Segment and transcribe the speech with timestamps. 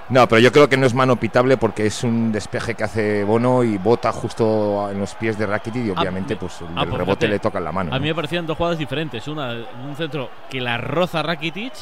[0.09, 3.25] No, pero yo creo que no es mano pitable porque es un despeje que hace
[3.25, 6.91] Bono y bota justo en los pies de Rakitic y obviamente pues el, ah, pues
[6.91, 7.93] rebote fíjate, le toca en la mano.
[7.93, 8.11] A mí ¿no?
[8.11, 9.27] me parecían dos jugadas diferentes.
[9.27, 11.73] Una, un centro que la roza Rakitic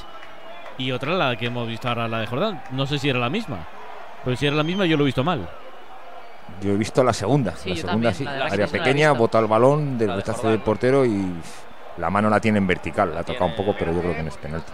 [0.79, 2.63] y otra la que hemos visto ahora, la de Jordán.
[2.71, 3.59] No sé si era la misma.
[4.23, 5.47] Pero si era la misma, yo lo he visto mal.
[6.61, 9.47] Yo he visto la segunda, Sí, la segunda también, sí, la área pequeña, bota el
[9.47, 11.33] balón del rechazo del portero y
[11.97, 14.23] la mano la tiene en vertical, la, La toca un poco, pero yo creo que
[14.23, 14.71] no es penalti.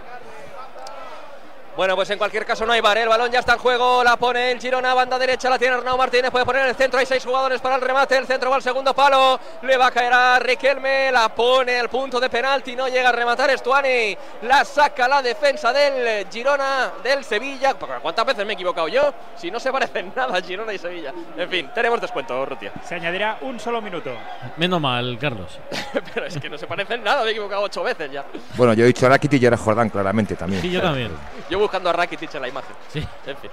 [1.76, 3.04] Bueno, pues en cualquier caso no hay bar, ¿eh?
[3.04, 5.98] el balón ya está en juego, la pone el Girona, banda derecha, la tiene Arnau
[5.98, 8.58] Martínez, puede poner en el centro, hay seis jugadores para el remate, el centro va
[8.58, 12.76] al segundo palo, le va a caer a Riquelme, la pone al punto de penalti,
[12.76, 18.46] no llega a rematar Estuani, la saca la defensa del Girona, del Sevilla, ¿cuántas veces
[18.46, 19.14] me he equivocado yo?
[19.38, 21.14] Si no se parecen nada Girona y Sevilla.
[21.38, 22.74] En fin, tenemos descuento, Rutia.
[22.84, 24.12] Se añadirá un solo minuto.
[24.58, 25.58] Menos mal, Carlos.
[26.14, 28.26] Pero es que no se parecen nada, me he equivocado ocho veces ya.
[28.56, 30.62] Bueno, yo he dicho Rakitic y era Jordán claramente también.
[30.62, 31.12] Sí, yo también.
[31.50, 32.76] Yo buscando a Rakitic en la imagen.
[32.92, 33.00] Sí.
[33.26, 33.50] En fin.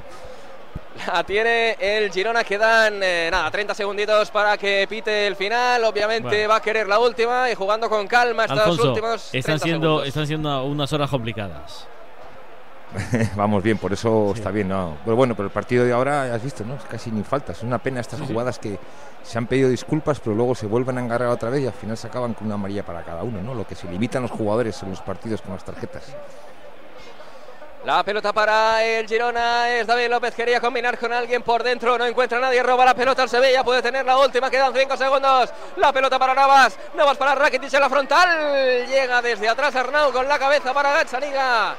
[1.07, 5.85] La tiene el Girona, quedan eh, nada, 30 segunditos para que pite el final.
[5.85, 6.49] Obviamente Bueno.
[6.49, 9.87] va a querer la última y jugando con calma estos Alfonso, últimos 30 están siendo,
[9.89, 10.09] segundos.
[10.09, 11.87] están siendo unas horas complicadas.
[13.37, 14.69] Vamos bien, por eso está bien.
[14.69, 14.97] ¿no?
[15.05, 16.75] Pero bueno, pero el partido de ahora, has visto, ¿no?
[16.75, 17.59] Es casi ni faltas.
[17.59, 18.79] Es una pena estas jugadas que
[19.23, 21.97] se han pedido disculpas, pero luego se vuelven a engarrar otra vez y al final
[21.97, 23.55] se acaban con una amarilla para cada uno, ¿no?
[23.55, 26.03] Lo que se limitan los jugadores en los partidos con las tarjetas.
[27.89, 30.35] La pelota para el Girona es David López.
[30.35, 31.97] Quería combinar con alguien por dentro.
[31.97, 32.63] No encuentra a nadie.
[32.63, 33.65] Roba la pelota al Sevilla.
[33.65, 34.51] Puede tener la última.
[34.51, 35.51] Quedan 5 segundos.
[35.77, 36.79] La pelota para Navas.
[36.93, 38.87] Navas para Rakitic en la frontal.
[38.87, 41.77] Llega desde atrás Arnau con la cabeza para Gazzaniga.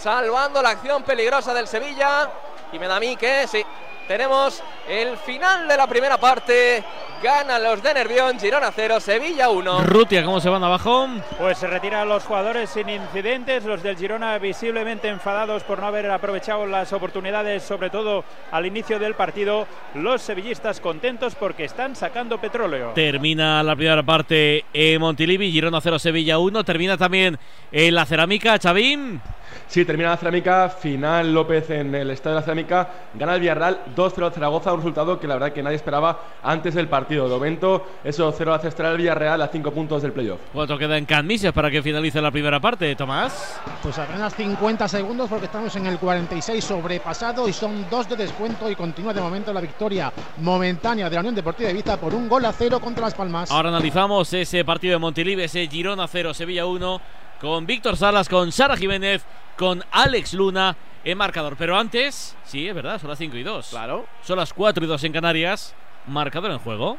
[0.00, 2.30] Salvando la acción peligrosa del Sevilla.
[2.70, 3.66] Y me da a mí que sí.
[4.08, 6.82] Tenemos el final de la primera parte.
[7.22, 8.40] Ganan los de Nervión.
[8.40, 9.82] Girona 0, Sevilla 1.
[9.82, 11.08] Rutia, ¿cómo se van abajo?
[11.36, 16.10] Pues se retiran los jugadores sin incidentes, los del Girona visiblemente enfadados por no haber
[16.10, 19.66] aprovechado las oportunidades, sobre todo al inicio del partido.
[19.94, 22.92] Los sevillistas contentos porque están sacando petróleo.
[22.94, 26.64] Termina la primera parte en Montilivi, Girona 0, Sevilla 1.
[26.64, 27.38] Termina también
[27.70, 29.20] en la cerámica, Chavín.
[29.66, 33.80] Sí, termina la cerámica, final López en el estadio de la cerámica, gana el Villarreal
[33.98, 37.24] 2-0 al Zaragoza, un resultado que la verdad que nadie esperaba antes del partido.
[37.24, 40.38] De momento, eso 0 hace estar el Villarreal a 5 puntos del playoff.
[40.52, 43.60] ¿Cuánto queda en Canmises para que finalice la primera parte, Tomás?
[43.82, 48.70] Pues apenas 50 segundos porque estamos en el 46 sobrepasado y son dos de descuento
[48.70, 52.28] y continúa de momento la victoria momentánea de la Unión Deportiva de Ibiza por un
[52.28, 53.50] gol a cero contra Las Palmas.
[53.50, 57.00] Ahora analizamos ese partido de Montilivi, ese Girona 0, Sevilla 1,
[57.40, 59.24] con Víctor Salas, con Sara Jiménez,
[59.56, 61.56] con Alex Luna en marcador.
[61.58, 63.68] Pero antes, sí, es verdad, son las 5 y 2.
[63.70, 64.06] Claro.
[64.22, 65.74] Son las 4 y 2 en Canarias.
[66.06, 66.98] Marcador en juego.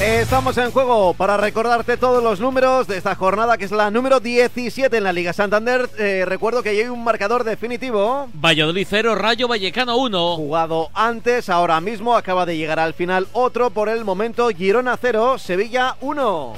[0.00, 4.18] Estamos en juego para recordarte todos los números de esta jornada que es la número
[4.18, 5.88] 17 en la Liga Santander.
[5.98, 8.28] Eh, recuerdo que hay un marcador definitivo.
[8.34, 10.36] Valladolid 0, Rayo Vallecano 1.
[10.36, 14.48] Jugado antes, ahora mismo acaba de llegar al final otro por el momento.
[14.50, 16.54] Girona 0, Sevilla 1.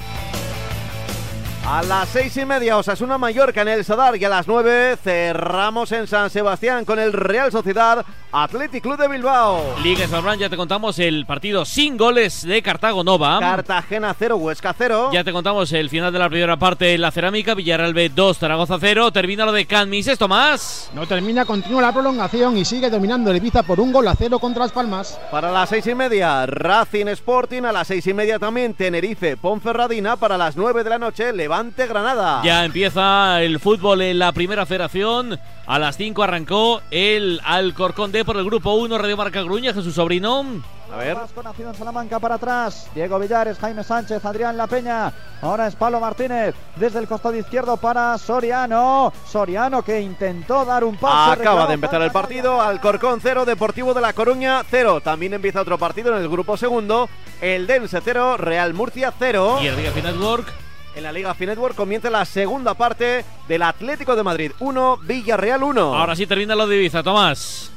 [1.69, 5.91] A las seis y media, Osasuna Mallorca en el Sadar y a las nueve cerramos
[5.91, 9.75] en San Sebastián con el Real Sociedad Athletic Club de Bilbao.
[9.83, 13.41] Liga Smartbrand, ya te contamos el partido sin goles de Cartago Nova.
[13.41, 15.11] Cartagena 0, Huesca 0.
[15.13, 17.55] Ya te contamos el final de la primera parte en la cerámica.
[17.55, 19.11] Villarreal B 2, Zaragoza 0.
[19.11, 20.07] Termina lo de Canmis.
[20.07, 20.91] ¿Esto más?
[20.95, 24.39] No termina, continúa la prolongación y sigue dominando el Ibiza por un gol a cero
[24.39, 25.19] contra Las Palmas.
[25.31, 27.63] Para las seis y media, Racing Sporting.
[27.63, 30.17] A las seis y media también Tenerife, Ponferradina.
[30.17, 32.43] Para las nueve de la noche, Levante Granada.
[32.45, 35.39] Ya empieza el fútbol en la primera federación.
[35.67, 39.95] A las 5 arrancó el Alcorcón D por el grupo 1, Radio Marca Gruña, Jesús
[39.95, 40.45] Sobrino.
[40.93, 41.17] A ver.
[41.35, 42.89] Con Nación Salamanca para atrás.
[42.95, 45.13] Diego Villares, Jaime Sánchez, Adrián La Peña.
[45.43, 49.13] Ahora es Pablo Martínez desde el costado izquierdo para Soriano.
[49.27, 51.41] Soriano que intentó dar un pase.
[51.41, 52.61] Acaba de empezar el partido.
[52.61, 55.01] Alcorcón 0, Deportivo de La Coruña 0.
[55.01, 57.09] También empieza otro partido en el grupo segundo.
[57.41, 59.59] El Dense 0, Real Murcia 0.
[59.63, 60.66] Y el Liga Network.
[60.97, 65.95] En la Liga Finetwork comienza la segunda parte del Atlético de Madrid 1, Villarreal 1.
[65.95, 67.71] Ahora sí termina lo de Ibiza, Tomás.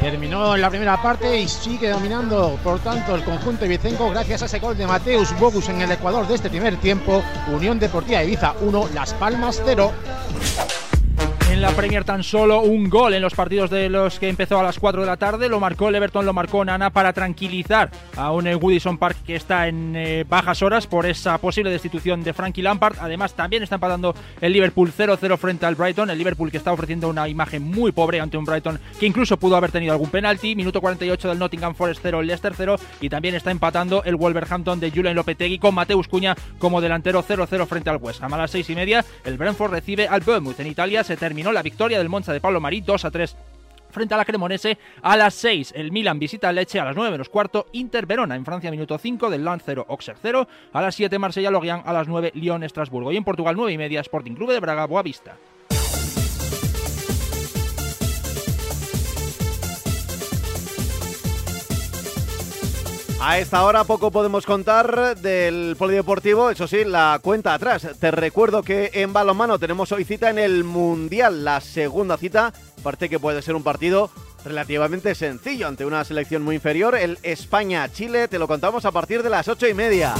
[0.00, 4.58] Terminó la primera parte y sigue dominando, por tanto, el conjunto ibicenco gracias a ese
[4.58, 7.22] gol de Mateus Bogus en el Ecuador de este primer tiempo.
[7.46, 9.92] Unión Deportiva Ibiza 1, Las Palmas 0.
[11.62, 14.80] La Premier tan solo un gol en los partidos de los que empezó a las
[14.80, 15.48] 4 de la tarde.
[15.48, 19.36] Lo marcó el Everton, lo marcó Nana para tranquilizar a un eh, Woodison Park que
[19.36, 22.96] está en eh, bajas horas por esa posible destitución de Frankie Lampard.
[22.98, 26.10] Además, también está empatando el Liverpool 0-0 frente al Brighton.
[26.10, 29.54] El Liverpool que está ofreciendo una imagen muy pobre ante un Brighton que incluso pudo
[29.54, 30.56] haber tenido algún penalti.
[30.56, 32.74] Minuto 48 del Nottingham Forest 0, Leicester 0.
[33.00, 37.66] Y también está empatando el Wolverhampton de Julian Lopetegui con Mateus Cuña como delantero 0-0
[37.68, 38.34] frente al West Ham.
[38.34, 40.58] A las 6 y media, el Brentford recibe al Bournemouth.
[40.58, 43.36] En Italia se terminó 1, la victoria del Monza de Pablo Marí 2 a 3
[43.90, 44.78] frente a la Cremonese.
[45.02, 46.80] A las 6, el Milan visita Leche.
[46.80, 48.34] A las 9 menos cuarto, Inter Verona.
[48.34, 50.48] En Francia, minuto 5, del Lance 0, Auxerre 0.
[50.72, 51.86] A las 7, Marsella Lorient.
[51.86, 53.12] A las 9, Lyon Estrasburgo.
[53.12, 55.36] Y en Portugal, 9 y media, Sporting Club de Braga, Boavista.
[63.24, 67.86] A esta hora poco podemos contar del polideportivo, eso sí, la cuenta atrás.
[68.00, 72.52] Te recuerdo que en balonmano tenemos hoy cita en el Mundial, la segunda cita.
[72.82, 74.10] Parece que puede ser un partido
[74.44, 76.96] relativamente sencillo ante una selección muy inferior.
[76.96, 80.14] El España-Chile, te lo contamos a partir de las ocho y media.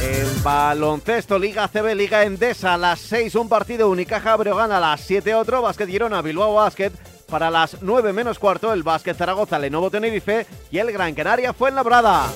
[0.00, 5.02] En baloncesto, Liga CB, Liga Endesa, a las 6 un partido, Unicaja Breogán a las
[5.02, 6.92] 7 otro, Básquet Girona, Bilbao Básquet,
[7.32, 11.70] para las 9 menos cuarto, el Básquet Zaragoza, Lenovo Tenerife y el Gran Canaria fue
[11.70, 12.28] en Labrada.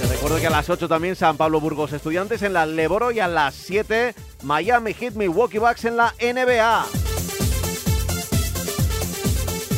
[0.00, 3.20] Te recuerdo que a las 8 también San Pablo Burgos Estudiantes en la Leboro y
[3.20, 4.14] a las 7
[4.44, 6.86] Miami Heat Milwaukee Bucks en la NBA.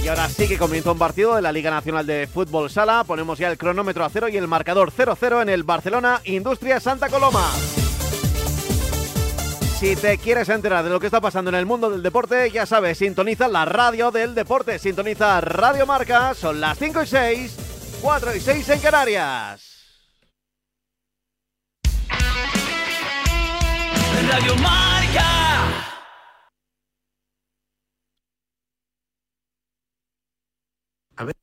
[0.04, 3.02] Y ahora sí que comienza un partido de la Liga Nacional de Fútbol Sala.
[3.02, 7.08] Ponemos ya el cronómetro a cero y el marcador 0-0 en el Barcelona Industria Santa
[7.08, 7.50] Coloma.
[9.78, 12.66] Si te quieres enterar de lo que está pasando en el mundo del deporte, ya
[12.66, 17.56] sabes, sintoniza la radio del deporte, sintoniza Radio Marca, son las 5 y 6,
[18.02, 19.68] 4 y 6 en Canarias.
[24.28, 25.88] Radio Marca.
[31.14, 31.36] A ver.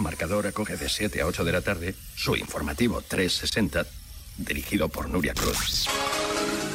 [0.00, 3.86] Marcador acoge de 7 a 8 de la tarde su informativo 360,
[4.36, 5.86] dirigido por Nuria Cruz.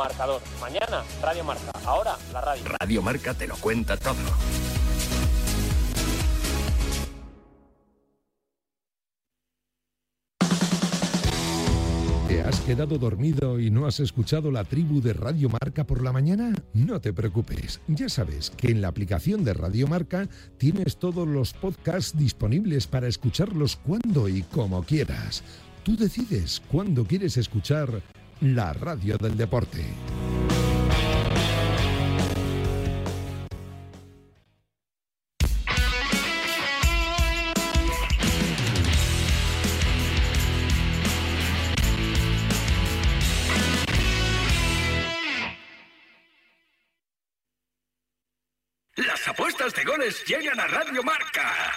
[0.00, 0.40] marcador.
[0.60, 1.72] Mañana, Radio Marca.
[1.84, 2.64] Ahora, la radio.
[2.80, 4.16] Radio Marca te lo cuenta todo.
[12.28, 16.12] ¿Te has quedado dormido y no has escuchado la tribu de Radio Marca por la
[16.12, 16.54] mañana?
[16.72, 21.52] No te preocupes, ya sabes que en la aplicación de Radio Marca tienes todos los
[21.52, 25.42] podcasts disponibles para escucharlos cuando y como quieras.
[25.82, 28.00] Tú decides cuándo quieres escuchar
[28.40, 29.84] la radio del deporte.
[48.96, 51.76] Las apuestas de goles llegan a Radio Marca.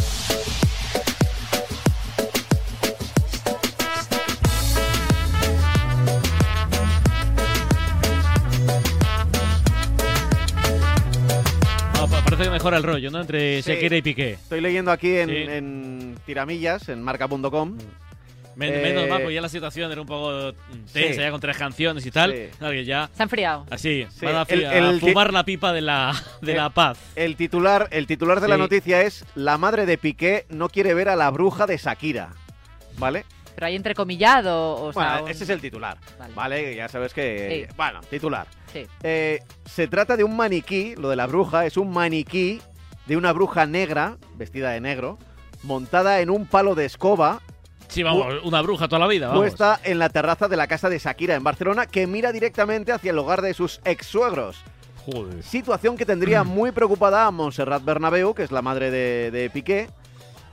[12.43, 13.21] Que mejora el rollo, ¿no?
[13.21, 13.71] Entre Sí.
[13.73, 14.31] Sequeira y Piqué.
[14.33, 15.35] Estoy leyendo aquí en, Sí.
[15.35, 17.77] en tiramillas, en marca.com.
[18.55, 20.53] Men- Eh, Menos mal, porque ya la situación era un poco
[20.91, 21.19] tensa, Sí.
[21.19, 22.33] ya con tres canciones y tal.
[22.35, 22.85] Sí.
[22.85, 23.09] Ya.
[23.15, 23.65] Se ha enfriado.
[23.69, 26.57] Así, Sí, van a, el- a el ti- fumar la pipa de la, de El-
[26.57, 26.97] la paz.
[27.15, 31.07] El titular, el titular de la noticia es La madre de Piqué no quiere ver
[31.09, 32.29] a la bruja de Shakira.
[32.97, 33.23] ¿Vale?
[33.55, 35.97] Pero hay entrecomillado, o sea, Bueno, un- ese es el titular.
[36.19, 36.33] Vale.
[36.33, 37.67] Vale, ya sabes que.
[37.69, 37.73] Sí.
[37.77, 38.47] Bueno, titular.
[38.71, 38.87] Sí.
[39.03, 42.61] Eh, se trata de un maniquí, lo de la bruja, es un maniquí
[43.05, 45.17] de una bruja negra, vestida de negro,
[45.63, 47.41] montada en un palo de escoba,
[47.87, 49.41] Sí, vamos, una bruja toda la vida, vamos.
[49.41, 53.11] puesta en la terraza de la casa de Shakira en Barcelona, que mira directamente hacia
[53.11, 54.63] el hogar de sus ex suegros.
[55.05, 55.43] Joder.
[55.43, 59.89] Situación que tendría muy preocupada a Montserrat Bernabeu, que es la madre de, de Piqué.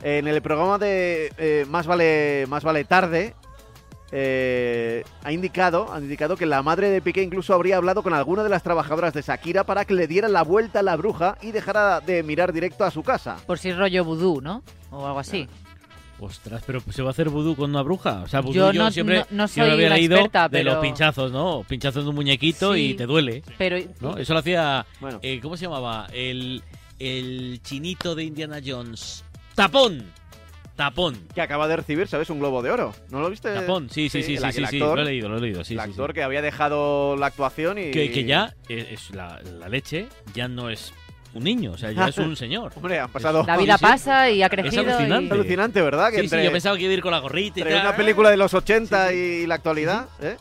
[0.02, 3.34] En el programa de eh, Más vale Más vale tarde
[4.10, 8.42] eh, ha indicado, ha indicado que la madre de Piqué incluso habría hablado con alguna
[8.42, 11.50] de las trabajadoras de Shakira para que le diera la vuelta a la bruja y
[11.52, 13.36] dejara de mirar directo a su casa.
[13.46, 14.62] por si es rollo vudú, ¿no?
[14.90, 15.46] O algo así.
[16.20, 18.22] Ostras, pero ¿se va a hacer vudú con una bruja?
[18.22, 20.64] O sea, vudú Yo yo, no- siempre, no- no siempre soy había leído experta, de
[20.64, 21.62] los pinchazos, ¿no?
[21.68, 23.42] Pinchazos de un muñequito Sí, y te duele.
[23.58, 24.16] Pero ¿no?
[24.16, 25.18] Eso lo hacía, Bueno.
[25.22, 26.08] eh, ¿cómo se llamaba?
[26.14, 26.62] El,
[26.98, 29.22] el chinito de Indiana Jones.
[29.58, 30.12] ¡Tapón!
[30.76, 31.16] Tapón.
[31.34, 32.30] Que acaba de recibir, ¿sabes?
[32.30, 32.94] Un globo de oro.
[33.10, 33.52] ¿No lo viste?
[33.52, 35.74] Tapón, sí, sí, sí, sí, sí, sí, actor- lo he leído, lo he leído, sí,
[35.74, 35.90] el sí, sí.
[35.90, 37.90] actor que había dejado la actuación y...
[37.90, 40.92] Que, que ya eh, es la, la leche, ya no es
[41.34, 42.72] un niño, o sea, ya es un señor.
[42.76, 43.42] Hombre, han pasado...
[43.44, 43.90] La vida Sí, sí.
[43.90, 44.82] pasa y ha Es crecido.
[44.84, 45.26] y- alucinante.
[45.26, 46.10] Es alucinante, ¿verdad?
[46.10, 47.80] Que Sí, entre- sí, yo pensaba que iba a ir con la gorrita y tal.
[47.80, 50.06] una película de los 80 y la actualidad.
[50.22, 50.36] ¿eh?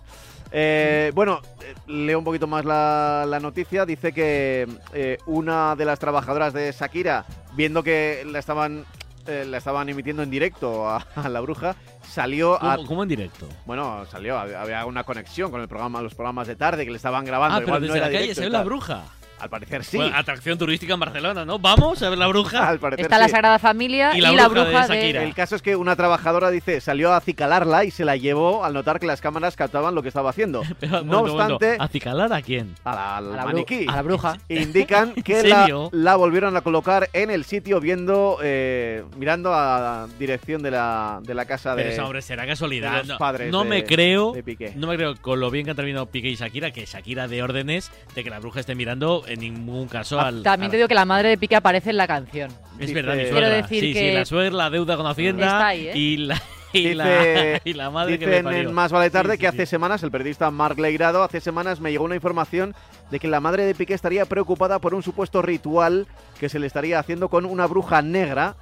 [0.51, 3.87] Eh, bueno, eh, leo un poquito más la, la noticia.
[3.87, 8.85] Dice que eh, una de las trabajadoras de Shakira, viendo que la estaban,
[9.27, 11.75] eh, la estaban emitiendo en directo a, a la bruja,
[12.07, 12.75] salió a.
[12.77, 13.47] ¿Cómo, cómo en directo?
[13.65, 17.25] Bueno, salió, había una conexión con el programa, los programas de tarde que le estaban
[17.25, 17.57] grabando.
[17.57, 19.03] Ah, pero igual no desde era la calle ve la bruja.
[19.39, 19.97] Al parecer sí.
[19.97, 21.59] Bueno, atracción turística en Barcelona, ¿no?
[21.59, 22.67] Vamos a ver la bruja.
[22.69, 23.31] Al parecer Está la sí.
[23.31, 25.23] Sagrada Familia Y y la la, bruja de Shakira.
[25.23, 28.73] El caso es que una trabajadora dice salió a acicalarla y se la llevó al
[28.73, 30.63] notar que las cámaras captaban lo que estaba haciendo.
[30.79, 32.75] Pero, no obstante, ¿Acicalar a quién?
[32.83, 34.37] a la, a la, maniquí a la bruja.
[34.49, 39.79] indican que ¿En la, la volvieron a colocar en el sitio viendo eh, mirando a
[39.79, 42.91] la dirección de la, de la casa Pero de eso, hombre, será casualidad.
[42.93, 44.73] de los no padres no de- me creo, de Piqué.
[44.75, 47.43] no me creo con lo bien que han terminado Piqué y Shakira, que Shakira de
[47.43, 50.43] órdenes de que la bruja esté mirando en ningún caso al.
[50.43, 52.51] También al- te digo que la madre de Piqué aparece en la canción.
[52.79, 53.55] Es Dice- verdad, mi Quiero suegra.
[53.55, 55.91] decir sí, sí, que- la suegra, la deuda con Hacienda Está ahí, ¿eh?
[55.97, 56.41] y la
[56.73, 58.59] y, Dice- la, y la madre que me Dicen parió.
[58.69, 59.55] en Más Vale Tarde Sí, sí, que sí.
[59.55, 62.75] hace semanas el periodista Marc Leirado hace semanas me llegó una información
[63.09, 66.07] de que la madre de Piqué estaría preocupada por un supuesto ritual
[66.39, 68.55] que se le estaría haciendo con una bruja negra,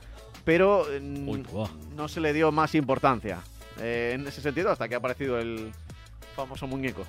[0.45, 1.43] pero mm, Uy,
[1.95, 3.39] no se le dio más importancia.
[3.81, 5.71] Eh, en ese sentido, hasta que ha aparecido el
[6.35, 7.03] famoso muñeco.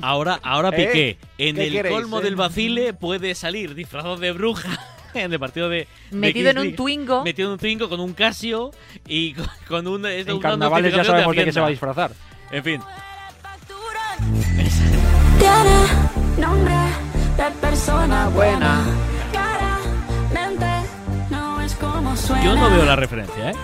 [0.00, 0.86] Ahora, ahora ¿Eh?
[0.86, 2.22] Piqué, en ¿Qué el queréis, colmo eh?
[2.22, 4.78] del vacile, puede salir disfrazado de bruja
[5.14, 5.86] en el partido de.
[6.10, 6.76] de Metido en Kings un.
[6.76, 7.24] Twingo.
[7.24, 8.70] Metido en un Twingo con un Casio
[9.06, 10.06] y con, con un.
[10.06, 12.12] es En carnavales ya sabemos de qué se va a disfrazar.
[12.50, 12.80] En fin.
[15.38, 16.74] Tiene nombre
[17.36, 18.84] de persona buena.
[19.32, 20.66] Claramente
[21.30, 22.44] no es como suena.
[22.44, 23.54] Yo no veo la referencia, ¿eh?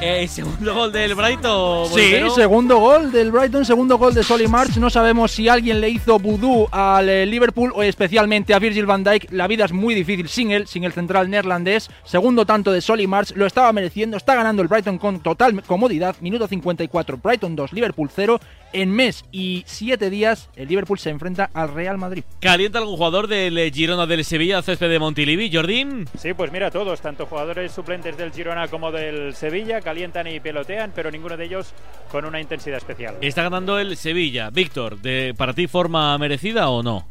[0.00, 1.86] Eh, segundo gol del Brighton.
[1.88, 2.30] Sí, Montero.
[2.30, 4.76] segundo gol del Brighton, segundo gol de Solly March.
[4.76, 9.04] No sabemos si alguien le hizo vudú al eh, Liverpool o especialmente a Virgil van
[9.04, 9.32] Dijk.
[9.32, 11.90] La vida es muy difícil sin él, sin el central neerlandés.
[12.04, 14.16] Segundo tanto de Solly March, lo estaba mereciendo.
[14.16, 16.16] Está ganando el Brighton con total comodidad.
[16.20, 18.38] Minuto 54, Brighton 2, Liverpool 0.
[18.72, 22.24] En mes y siete días, el Liverpool se enfrenta al Real Madrid.
[22.40, 26.06] ¿Calienta algún jugador del eh, Girona del Sevilla, césped de Montilivi, Jordín?
[26.18, 30.92] Sí, pues mira, todos, tanto jugadores suplentes del Girona como del Sevilla, calientan y pelotean,
[30.94, 31.72] pero ninguno de ellos
[32.10, 33.16] con una intensidad especial.
[33.22, 34.50] Está ganando el Sevilla.
[34.50, 37.06] Víctor, de, ¿para ti forma merecida o no?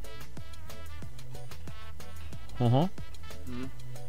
[2.60, 2.90] Ujú.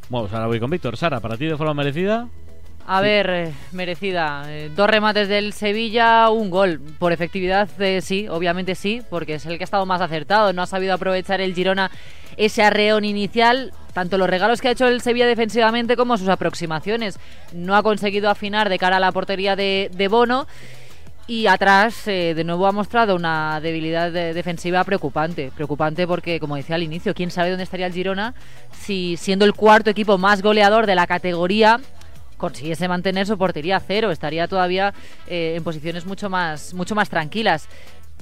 [0.08, 0.96] Bueno, pues ahora voy con Víctor.
[0.96, 2.28] Sara, ¿para ti de forma merecida?
[2.88, 4.44] A ver, eh, merecida.
[4.46, 6.80] Eh, dos remates del Sevilla, un gol.
[7.00, 10.52] Por efectividad, eh, sí, obviamente sí, porque es el que ha estado más acertado.
[10.52, 11.90] No ha sabido aprovechar el Girona
[12.36, 13.72] ese arreón inicial.
[13.92, 17.18] Tanto los regalos que ha hecho el Sevilla defensivamente como sus aproximaciones.
[17.52, 20.46] No ha conseguido afinar de cara a la portería de, de Bono.
[21.28, 25.50] Y atrás, eh, de nuevo, ha mostrado una debilidad de- defensiva preocupante.
[25.56, 28.32] Preocupante porque, como decía al inicio, quién sabe dónde estaría el Girona
[28.70, 31.80] si, siendo el cuarto equipo más goleador de la categoría,
[32.36, 34.10] consiguiese mantener su portería cero.
[34.10, 34.94] Estaría todavía
[35.26, 37.68] eh, en posiciones mucho más, mucho más tranquilas.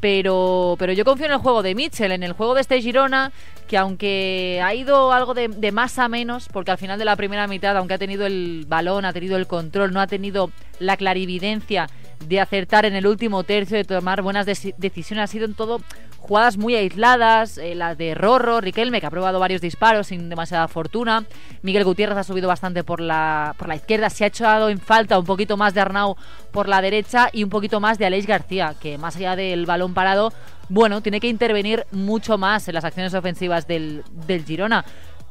[0.00, 3.33] Pero, pero yo confío en el juego de Mitchell, en el juego de este Girona,
[3.68, 7.16] que aunque ha ido algo de, de más a menos, porque al final de la
[7.16, 10.97] primera mitad, aunque ha tenido el balón, ha tenido el control, no ha tenido la
[10.97, 11.88] clarividencia
[12.26, 15.81] de acertar en el último tercio, de tomar buenas deci- decisiones, ha sido en todo
[16.19, 20.69] jugadas muy aisladas, eh, la de Rorro, Riquelme, que ha probado varios disparos sin demasiada
[20.69, 21.25] fortuna,
[21.61, 25.19] Miguel Gutiérrez ha subido bastante por la, por la izquierda, se ha echado en falta
[25.19, 26.16] un poquito más de Arnau
[26.50, 29.93] por la derecha y un poquito más de Aleix García, que más allá del balón
[29.93, 30.33] parado,
[30.71, 34.83] bueno, tiene que intervenir mucho más en las acciones ofensivas del, del Girona.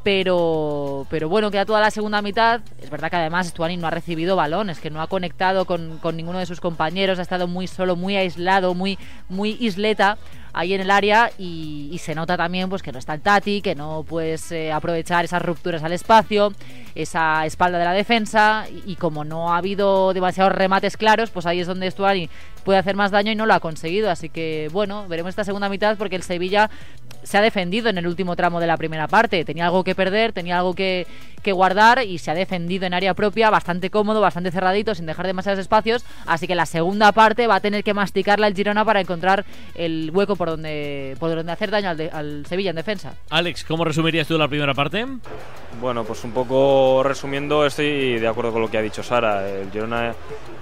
[0.04, 2.62] Pero, pero bueno, queda toda la segunda mitad.
[2.82, 6.18] Es verdad que además Stuani no ha recibido balones, que no ha conectado con, con
[6.18, 8.98] ninguno de sus compañeros, ha estado muy solo, muy aislado, muy,
[9.30, 10.18] muy isleta
[10.54, 13.76] ahí en el área y, se nota también pues que no está el Tati, que
[13.76, 16.52] no puedes eh, aprovechar esas rupturas al espacio,
[16.96, 21.62] esa espalda de la defensa y, como no ha habido demasiados remates claros, pues ahí
[21.62, 22.30] es donde Stuani
[22.64, 24.10] puede hacer más daño y no lo ha conseguido.
[24.10, 26.70] Así que bueno, veremos esta segunda mitad porque el Sevilla
[27.24, 29.46] se ha defendido en el último tramo de la primera parte.
[29.46, 31.08] Tenía algo que perder, tenía algo que,
[31.42, 35.28] que guardar y se ha defendido en área propia, bastante cómodo, bastante cerradito, sin dejar
[35.28, 36.04] demasiados espacios.
[36.26, 39.46] Así que la segunda parte va a tener que masticarla el Girona para encontrar
[39.76, 43.14] el hueco por donde, por donde hacer daño al, de- al Sevilla en defensa.
[43.30, 45.06] Alex, ¿cómo resumirías tú la primera parte?
[45.80, 49.48] Bueno, pues un poco resumiendo, estoy de acuerdo con lo que ha dicho Sara.
[49.48, 50.14] El Girona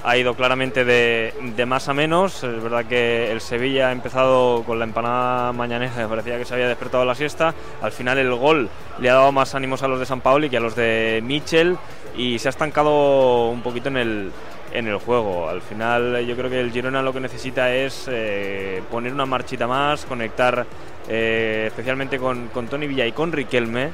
[0.03, 2.43] ha ido claramente de, de más a menos.
[2.43, 6.53] Es verdad que el Sevilla ha empezado con la empanada mañanera, me parecía que se
[6.53, 7.55] había despertado la siesta.
[7.81, 8.69] Al final el gol
[8.99, 11.75] le ha dado más ánimos a los de San Pauli que a los de Michel
[12.15, 14.31] y se ha estancado un poquito en el,
[14.73, 15.49] en el juego.
[15.49, 19.67] Al final yo creo que el Girona lo que necesita es eh, poner una marchita
[19.67, 20.65] más, conectar
[21.09, 23.89] eh, especialmente con, Tony Villa y con Riquelme.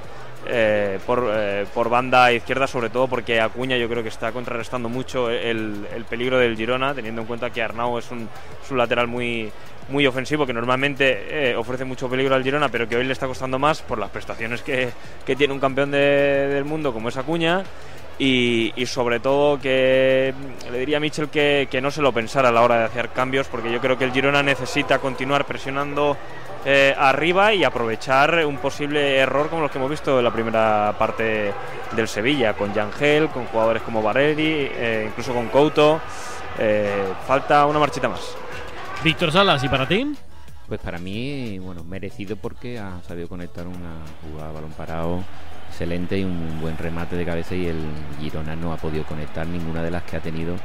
[0.50, 4.88] eh, por, eh, por banda izquierda, sobre todo porque Acuña yo creo que está contrarrestando
[4.88, 8.30] mucho el, el peligro del Girona, teniendo en cuenta que Arnau es un,
[8.70, 9.52] un lateral muy,
[9.90, 13.28] muy ofensivo, que normalmente eh, ofrece mucho peligro al Girona, pero que hoy le está
[13.28, 14.90] costando más por las prestaciones que,
[15.26, 15.98] que tiene un campeón de-
[16.48, 17.64] del mundo como es Acuña.
[18.20, 22.12] Y, y sobre todo que mm, le diría a Michel que, que no se lo
[22.12, 25.46] pensara a la hora de hacer cambios, porque yo creo que el Girona necesita continuar
[25.46, 26.18] presionando
[26.66, 30.94] eh, arriba y aprovechar un posible error como los que hemos visto en la primera
[31.00, 31.54] parte
[31.96, 36.02] del Sevilla, con Yangel, con jugadores como Barelli, eh, incluso con Couto.
[36.60, 38.36] Eh, falta una marchita más.
[39.02, 40.14] Víctor Salas, ¿y para ti?
[40.68, 45.24] Pues para mí, bueno, merecido porque ha sabido conectar una jugada a balón parado
[45.78, 47.78] excelente y un buen remate de cabeza y el
[48.20, 50.56] Girona no ha podido conectar ninguna de las que ha tenido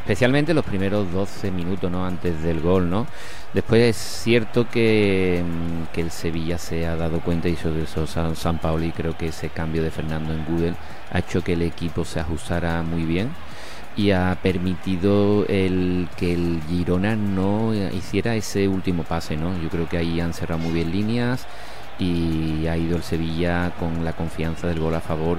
[0.00, 3.06] especialmente los primeros 12 minutos no antes del gol no
[3.54, 8.06] después es cierto que, mm, que el Sevilla se ha dado cuenta y sobre eso
[8.06, 10.74] San, San Pauli creo que ese cambio de Fernando en Google
[11.10, 13.30] ha hecho que el equipo se ajustara muy bien
[13.96, 19.52] y ha permitido el que el Girona no hiciera ese último pase, ¿no?
[19.62, 21.46] Yo creo que ahí han cerrado muy bien líneas
[22.02, 25.38] y ha ido el Sevilla con la confianza del gol a favor,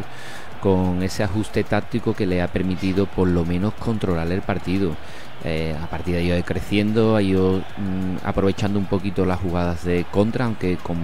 [0.61, 4.95] con ese ajuste táctico que le ha permitido por lo menos controlar el partido.
[5.43, 9.39] Eh, a partir de ahí ha ido creciendo, ha ido mm, aprovechando un poquito las
[9.39, 10.97] jugadas de contra, aunque con,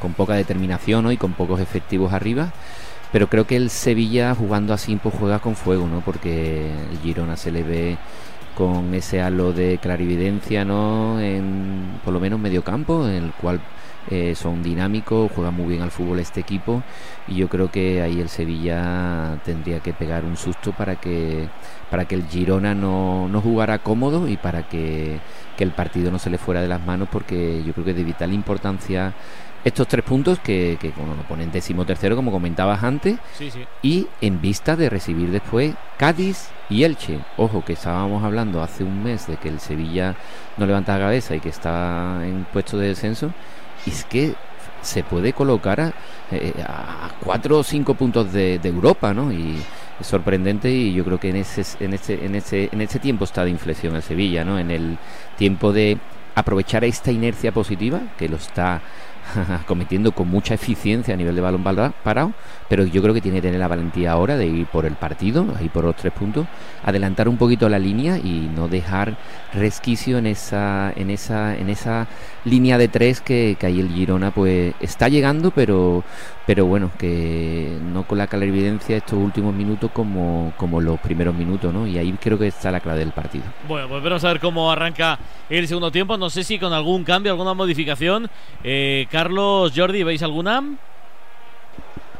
[0.00, 1.12] con poca determinación ¿no?
[1.12, 2.52] y con pocos efectivos arriba.
[3.12, 6.00] Pero creo que el Sevilla jugando así pues juega con fuego, ¿no?
[6.00, 7.98] Porque el Girona se le ve
[8.56, 11.20] con ese halo de clarividencia, ¿no?
[11.20, 13.60] En por lo menos medio campo, en el cual
[14.10, 16.82] eh, son dinámicos, juegan muy bien al fútbol este equipo
[17.28, 21.48] y yo creo que ahí el Sevilla tendría que pegar un susto para que
[21.90, 25.18] para que el Girona no, no jugara cómodo y para que,
[25.56, 27.96] que el partido no se le fuera de las manos porque yo creo que es
[27.96, 29.12] de vital importancia
[29.66, 33.64] estos tres puntos que, que bueno, lo ponen décimo tercero como comentabas antes Sí, sí.
[33.82, 37.18] y en vista de recibir después Cádiz y Elche.
[37.36, 40.14] Ojo, que estábamos hablando hace un mes de que el Sevilla
[40.56, 43.32] no levanta la cabeza y que está en puesto de descenso.
[43.86, 44.34] Y es que
[44.82, 45.92] se puede colocar a,
[46.30, 49.32] eh, a cuatro o cinco puntos de, de Europa, ¿no?
[49.32, 49.56] Y
[50.00, 53.24] es sorprendente y yo creo que en ese, en ese, en ese, en ese tiempo
[53.24, 54.58] está de inflexión el Sevilla, ¿no?
[54.58, 54.98] En el
[55.36, 55.98] tiempo de
[56.36, 58.82] aprovechar esta inercia positiva que lo está
[59.66, 62.32] cometiendo con mucha eficiencia a nivel de balón parado,
[62.68, 65.46] pero yo creo que tiene que tener la valentía ahora de ir por el partido,
[65.58, 66.46] ahí por los tres puntos,
[66.84, 69.16] adelantar un poquito la línea y no dejar
[69.52, 72.06] resquicio en esa, en esa, en esa
[72.44, 76.04] línea de tres que, que ahí el Girona pues está llegando, pero,
[76.46, 81.72] pero bueno, que no con la clarividencia estos últimos minutos como, como los primeros minutos,
[81.72, 81.86] ¿no?
[81.86, 83.44] Y ahí creo que está la clave del partido.
[83.68, 86.16] Bueno, pues veremos a ver cómo arranca el segundo tiempo.
[86.16, 88.28] No sé si con algún cambio, alguna modificación.
[88.62, 90.62] Eh, Carlos, Jordi, ¿veis alguna?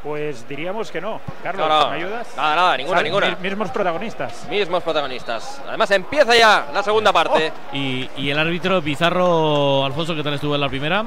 [0.06, 1.20] Pues diríamos que no.
[1.42, 1.90] Carlos, No, no.
[1.90, 2.28] ¿me ayudas?
[2.36, 3.30] Nada, nada, ninguna, ninguna.
[3.40, 4.46] mi- Mismos protagonistas.
[4.48, 5.60] Mismos protagonistas.
[5.66, 7.52] Además, empieza ya la segunda parte.
[7.72, 11.04] Y, y el árbitro Pizarro, Alfonso, ¿qué tal estuvo en la primera?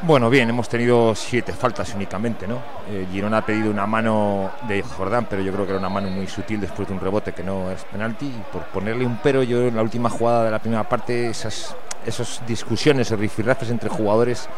[0.00, 2.56] Bueno, bien, hemos tenido siete faltas únicamente, ¿no?
[2.90, 6.08] Eh, Girona ha pedido una mano de Jordán, pero yo creo que era una mano
[6.10, 8.26] muy sutil después de un rebote que no es penalti.
[8.26, 11.76] Y por ponerle un pero, yo en la última jugada de la primera parte, esas,
[12.04, 14.48] esas discusiones o rifirrafes entre jugadores,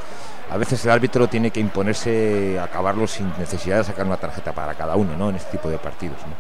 [0.51, 4.53] a veces el árbitro tiene que imponerse a acabarlo sin necesidad de sacar una tarjeta
[4.53, 5.31] para cada uno, ¿no?
[5.31, 6.35] En este tipo de partidos, ¿no?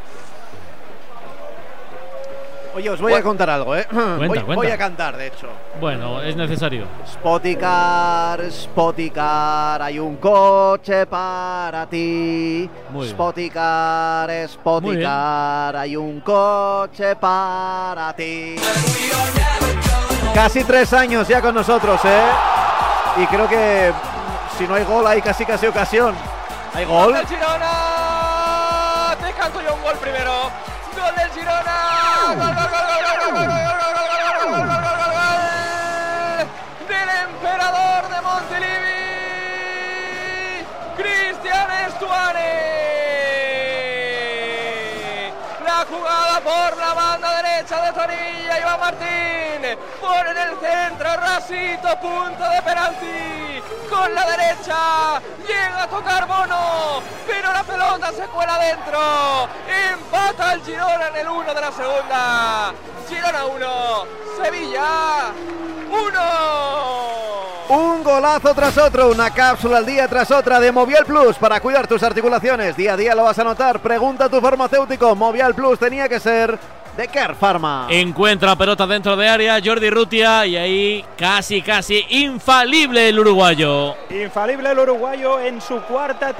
[2.76, 3.86] Oye, os voy a contar algo, ¿eh?
[3.92, 4.54] voy, cuenta.
[4.54, 5.46] voy a cantar, de hecho.
[5.80, 6.86] Bueno, es necesario.
[7.06, 12.68] Spoticar, Spoticar, hay un coche para ti.
[12.90, 13.08] Muy.
[13.08, 18.56] Spoticar, Spoticar, hay un coche para ti.
[20.34, 22.24] Casi tres años ya con nosotros, ¿eh?
[23.16, 26.16] Y creo que mm, si no hay gol, hay casi casi ocasión.
[26.74, 27.14] ¿Hay gol?
[27.14, 29.16] del Girona!
[29.20, 30.50] Te canto yo un gol primero.
[30.96, 31.76] ¡Gol del Girona!
[32.26, 36.48] ¡Gol, gol, gol, gol, gol, gol, gol, gol, gol, gol, gol, gol, gol, gol, gol!
[36.88, 39.04] ¡Del emperador de Montilivi!
[40.96, 42.54] ¡Cristian Estuani!
[45.64, 48.58] La jugada por la banda derecha de Zorilla.
[48.58, 49.33] Iván Martín
[50.00, 51.16] pone en el centro.
[51.16, 53.62] Rasito, punto de penalti.
[53.88, 59.48] Con la derecha llega a tocar Bono, pero la pelota se cuela adentro.
[59.92, 62.74] Empata el Girona en el 1 de la segunda.
[63.08, 64.04] Girona 1,
[64.42, 65.32] Sevilla
[65.90, 67.54] 1.
[67.66, 71.86] Un golazo tras otro, una cápsula al día tras otra de Movial Plus para cuidar
[71.86, 72.76] tus articulaciones.
[72.76, 73.80] Día a día lo vas a notar.
[73.80, 75.14] Pregunta a tu farmacéutico.
[75.14, 76.58] Movial Plus tenía que ser
[76.96, 77.86] de Care Pharma.
[77.90, 83.96] Encuentra pelota dentro de área Jordi Rutia y ahí casi, casi infalible el uruguayo.
[84.10, 86.34] Infalible el uruguayo en su cuarta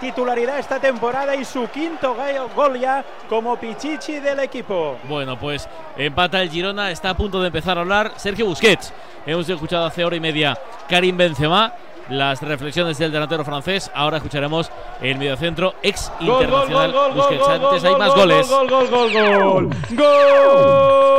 [0.00, 2.16] titularidad esta temporada y su quinto
[2.54, 4.98] gol ya como pichichi del equipo.
[5.08, 8.92] Bueno, pues empata el Girona, está a punto de empezar a hablar Sergio Busquets.
[9.26, 11.72] Hemos escuchado hace hora y media Karim Benzema,
[12.10, 13.90] las reflexiones del delantero francés.
[13.94, 14.70] Ahora escucharemos
[15.00, 17.48] el mediocentro ex internacional Busquets.
[17.48, 18.48] Antes hay más goles.
[18.48, 19.70] Gol, gol, gol, gol.
[19.90, 21.10] Gol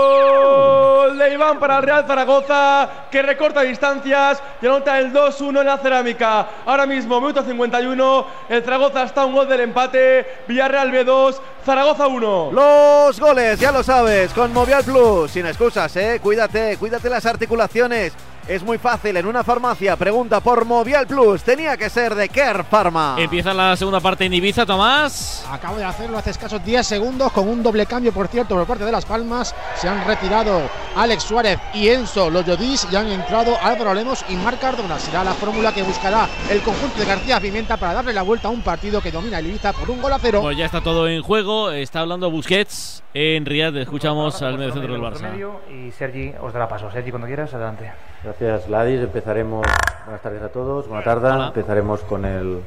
[1.18, 5.78] de Iván para el Real Zaragoza, que recorta distancias y anota el 2-1 en la
[5.78, 6.48] cerámica.
[6.66, 10.42] Ahora mismo, minuto 51, el Zaragoza está a un gol del empate.
[10.48, 12.50] Villarreal B2, Zaragoza 1.
[12.52, 15.32] Los goles, ya lo sabes, con Movial Plus.
[15.32, 16.20] Sin excusas, ¿eh?
[16.22, 18.14] Cuídate, cuídate las articulaciones.
[18.48, 21.44] Es muy fácil, en una farmacia, pregunta por Movial Plus.
[21.44, 23.16] Tenía que ser de Care Pharma.
[23.18, 25.46] Empieza la segunda parte en Ibiza, Tomás.
[25.50, 28.84] Acabo de hacerlo hace escasos 10 segundos con un doble cambio, por cierto, por parte
[28.84, 29.56] de Las Palmas.
[29.76, 30.62] Se han retirado
[30.96, 34.98] Alex Suárez y Enzo Loyodis y han entrado Álvaro Lemos y Marc Cardona.
[35.00, 38.52] Será la fórmula que buscará el conjunto de García Pimienta para darle la vuelta a
[38.52, 40.42] un partido que domina el Ibiza por un gol a cero.
[40.42, 41.72] Pues ya está todo en juego.
[41.72, 43.78] Está hablando Busquets en Riyadh.
[43.78, 45.32] Escuchamos al mediocentro del Barça.
[45.70, 46.90] Y Sergi, os dará paso.
[46.92, 47.92] Sergi, cuando quieras, adelante.
[48.24, 49.02] Gracias, Gladys.
[49.02, 49.66] Empezaremos.
[50.06, 50.88] Buenas tardes a todos.
[50.88, 51.48] Buenas tardes.
[51.48, 52.62] Empezaremos con el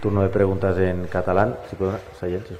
[0.00, 1.56] turno de preguntas en catalán.
[1.70, 2.56] Si puedo, Sayel, si.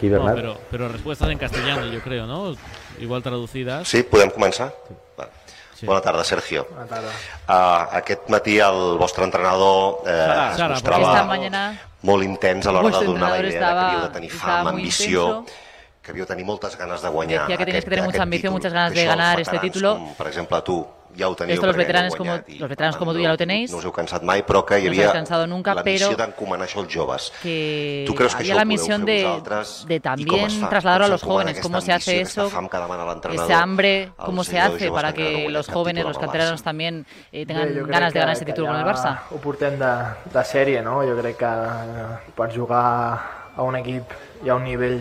[0.00, 0.34] Qui, No, Bernat?
[0.36, 2.54] pero, pero respuestas en castellano, yo creo, ¿no?
[3.00, 3.88] Igual traducidas.
[3.88, 4.70] Sí, podem començar?
[5.18, 5.26] Va.
[5.74, 5.86] Sí.
[5.86, 6.66] Bona tarda, Sergio.
[6.70, 7.10] Bona tarda.
[7.48, 11.62] Uh, aquest matí el vostre entrenador eh, Sara, es Sara, mostrava Esta mañana
[12.02, 14.56] molt intens a l'hora de donar la idea de que estaba- havíeu de tenir estaba
[14.58, 15.52] fam, ambició, intenso.
[16.08, 18.22] Que havíeu de tenir moltes ganes de guanyar decía que tenéis aquest, que tener mucha
[18.24, 18.56] ambición, títol.
[18.56, 19.88] muchas ganas de ganar este título.
[20.00, 20.86] Com, per exemple, tu
[21.18, 23.70] ja ho teníeu Esto los veteranos como los veteranos como tú ya lo tenéis.
[23.72, 26.16] no us heu cansat mai, però que hi No havia cansado nunca, la missió pero
[26.20, 27.32] d'encomanar això als joves.
[27.42, 29.84] que Tu creus que això la ho podeu misión fer de, vosaltres?
[29.88, 32.76] de también trasladarlo a Com los jóvenes, cómo se hace ambició, aquesta eso, fam que
[32.78, 37.04] demana l'entrenador ese hambre, cómo se hace para que no los jóvenes, los canteranos también
[37.32, 39.18] eh, tengan ganas de ganar ese título con el ja Barça.
[39.32, 39.92] Ho portem de,
[40.32, 41.02] de sèrie, no?
[41.02, 41.52] Jo crec que
[42.36, 43.18] per jugar
[43.56, 44.04] a un equip
[44.44, 45.00] hi ha un nivell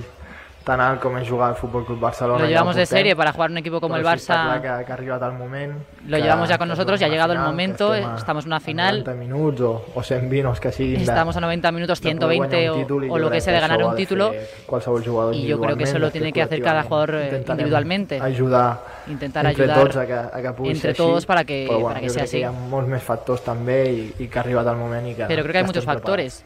[0.68, 2.44] tan alt com és jugar al Futbol Club Barcelona.
[2.44, 4.60] Lo llevamos de serie para jugar un equipo como el Barça.
[4.60, 5.74] clar que, que ha arribat el moment.
[6.06, 8.60] Lo que- llevamos ya con nosotros, ya ha llegado el momento, a- estamos en una
[8.60, 9.04] final.
[9.06, 10.98] 90 minuts o, o 120 o els que siguin.
[10.98, 13.60] de- Estamos a 90 minutos, de poder guanyar 120 un o, lo que sea de
[13.62, 14.32] ganar un título.
[14.32, 17.44] fer Qualsevol jugador Y yo creo que eso lo tiene que hacer cada jugador eh,
[17.48, 18.20] individualmente.
[18.20, 21.66] Ajudar Intentar entre ayudar tots a que, a que pugui entre així, todos para que-
[21.66, 22.58] però bueno, para que jo sea crec que hi ha así.
[22.70, 25.52] molts més factors també i, i que ha arribat el moment i que Pero creo
[25.54, 26.44] que hay muchos factores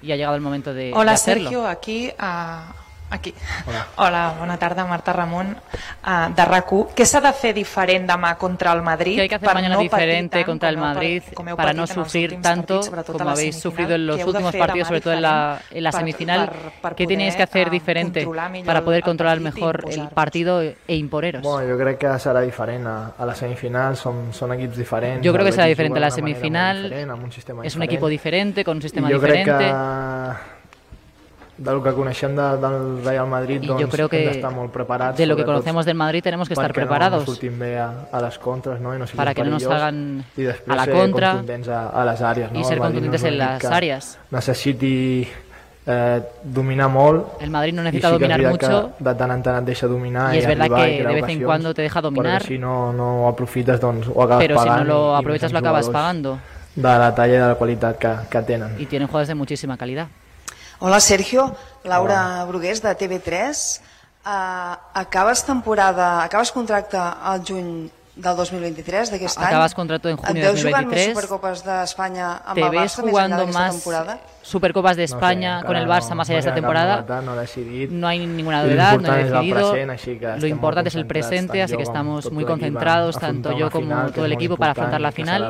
[0.00, 1.50] y ha llegado el momento de, de Hola hacerlo.
[1.50, 2.72] Sergio, aquí a
[3.10, 3.32] aquí.
[3.96, 4.34] Hola.
[4.38, 6.88] bona tarda, Marta Ramon, uh, de RAC1.
[6.94, 9.80] Què s'ha de fer diferent demà contra el Madrid ¿Qué hay que hacer mañana no
[9.80, 13.30] diferente tant contra el Madrid patit- com heu para patit no sufrir tanto a como
[13.30, 16.48] habéis sufrido en los últimos partidos, sobre todo en la, en la semifinal?
[16.48, 18.26] per- per ¿Qué tenéis que hacer eh, diferente
[18.64, 21.42] para poder controlar mejor el partido e imponeros?
[21.42, 25.22] Bueno, jo crec que serà diferent a, a la semifinal, són, són equips diferents.
[25.24, 25.98] Yo creo que será diferente.
[25.98, 26.92] juga La semifinal
[27.62, 30.53] es un equipo diferente, con un sistema diferente.
[31.56, 35.16] Del que coneixem de, del Real Madrid doncs, yo creo que hem d'estar molt preparats
[35.16, 37.78] de lo que conocemos del Madrid tenemos que estar perquè preparados no, no sortim bé
[37.78, 38.94] a, a les contres no?
[38.94, 41.88] I no para que no nos hagan i després a la ser contra contundents a,
[41.90, 42.58] a les àrees no?
[42.60, 44.18] y ser contundentes en que áreas.
[44.30, 45.28] necessiti
[45.86, 49.42] eh, dominar molt El Madrid no i necesita sí dominar mucho que de tant en
[49.46, 52.00] tant et deixa dominar y es verdad i que de vez en cuando te deja
[52.00, 55.14] dominar, perquè si no, no aprofites doncs ho acabes pero si no pagant lo i-
[55.14, 56.38] i aprovechas lo acabas pagando
[56.74, 59.76] de la talla i de la qualitat que, que tenen y tienen jugadores de muchísima
[59.76, 60.08] calidad.
[60.80, 63.80] Hola Sergio, Laura Brugués de TV3.
[64.24, 69.46] Uh, acabes temporada, acabes contracte al juny del 2023 d'aquest any.
[69.50, 71.12] Acabas contrato en Et junio de veus jugant més 2023.
[71.12, 74.16] Supercopes d'Espanya amb ¿Te el ves Barça més enllà jugando d'aquesta más temporada?
[74.42, 76.52] Supercopas de No sé, España con el Barça no- más allá de no esta hi
[76.52, 76.94] ha cap temporada?
[76.96, 77.90] novetat, no he decidit.
[77.90, 79.70] No hay ninguna Lo novedad, no he important és el decidido.
[79.70, 83.70] present, així que Lo importante es el presente, así que estamos muy concentrados, tanto yo
[83.70, 85.42] como todo el equipo, para afrontar la final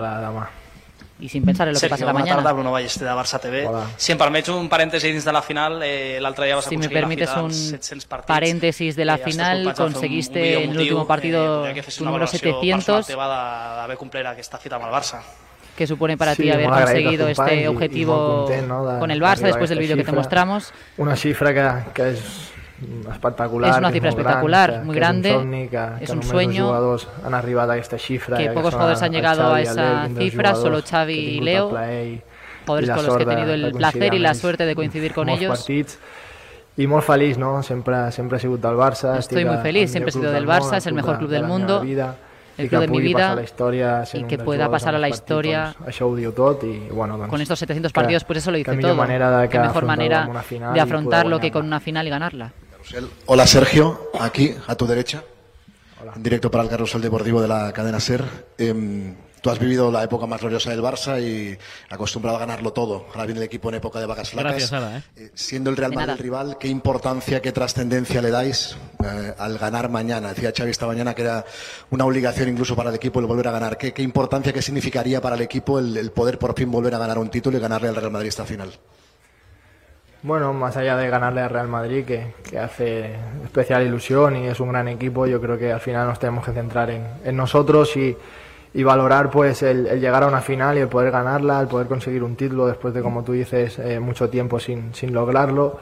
[1.25, 2.37] la y sin pensar en lo que Sergio, pasará bona mañana.
[2.43, 3.69] tarda, Bruno Ballester de Barça TV.
[3.97, 6.85] Si em permets un parèntesi dins de la final, eh, l'altre dia vas Si me
[6.85, 8.29] aconseguir permites la fita un dels 700 partits.
[8.29, 12.61] paréntesis de la Eh, final, conseguiste en el último partido eh, tu número valoració personal
[12.83, 15.21] 700, teva de- d'haver complert aquesta fita amb el Barça.
[15.77, 19.11] que supone para Sí, ti haber conseguido este i- i objetivo content, no, de- con
[19.11, 20.73] el Barça después del aquesta vídeo que te mostramos.
[20.99, 22.21] Una xifra que, que és
[23.11, 23.71] espectacular.
[23.71, 25.31] És una cifra espectacular, gran, muy grande,
[25.97, 28.37] És es que un sueño jugadors han arribat a aquesta xifra.
[28.39, 32.23] que pocos jugadores han llegado a esa cifra, solo Xavi y tingut Leo, i-
[32.67, 35.29] jugadores i con los que he tenido el placer y la suerte de coincidir con
[35.29, 35.59] ellos.
[35.59, 35.99] partits
[36.77, 37.63] i molt feliç, no?
[37.63, 39.17] Sempre, sempre he sigut del Barça.
[39.19, 41.81] Estoy muy feliz, siempre he sido del Barça, es el mejor club de del mundo,
[41.81, 42.17] vida,
[42.59, 43.37] el i club de mi vida,
[44.15, 46.89] y que pueda pasar a la historia i,
[47.29, 48.95] con estos 700 que- partidos, pues eso lo dice todo.
[48.95, 52.53] manera de Qué que mejor manera de i afrontarlo que con una final y ganarla.
[53.27, 55.25] Hola Sergio, aquí a tu derecha,
[56.15, 58.25] en directo para el Carrusel Deportivo de la cadena SER.
[58.59, 61.59] Em, tú has vivido la época más gloriosa del Barça y
[61.91, 63.07] acostumbrado a ganarlo todo.
[63.09, 64.71] Ahora viene el equipo en época de vacas flacas.
[64.71, 65.05] Gracias.
[65.17, 65.25] ¿eh?
[65.25, 69.59] Eh, Siendo el Real Madrid el rival, ¿qué importancia, qué trascendencia le dais eh, al
[69.59, 70.29] ganar mañana?
[70.35, 71.45] Decía Xavi esta mañana que era
[71.91, 73.79] una obligación incluso para el equipo el volver a ganar.
[73.79, 76.99] ¿Qué, qué importancia, qué significaría para el equipo el, el poder por fin volver a
[76.99, 78.73] ganar un título y ganarle al Real Madrid esta final?
[80.25, 83.11] Bueno, más allá de ganarle al Real Madrid, que, que hace
[83.45, 86.53] especial ilusión y es un gran equipo, yo creo que al final nos tenemos que
[86.53, 88.17] centrar en, en nosotros y,
[88.73, 92.25] y valorar pues el, llegar a una final y el poder ganarla, el poder conseguir
[92.25, 95.79] un título después de, como tú dices, eh, mucho tiempo sin, sin lograrlo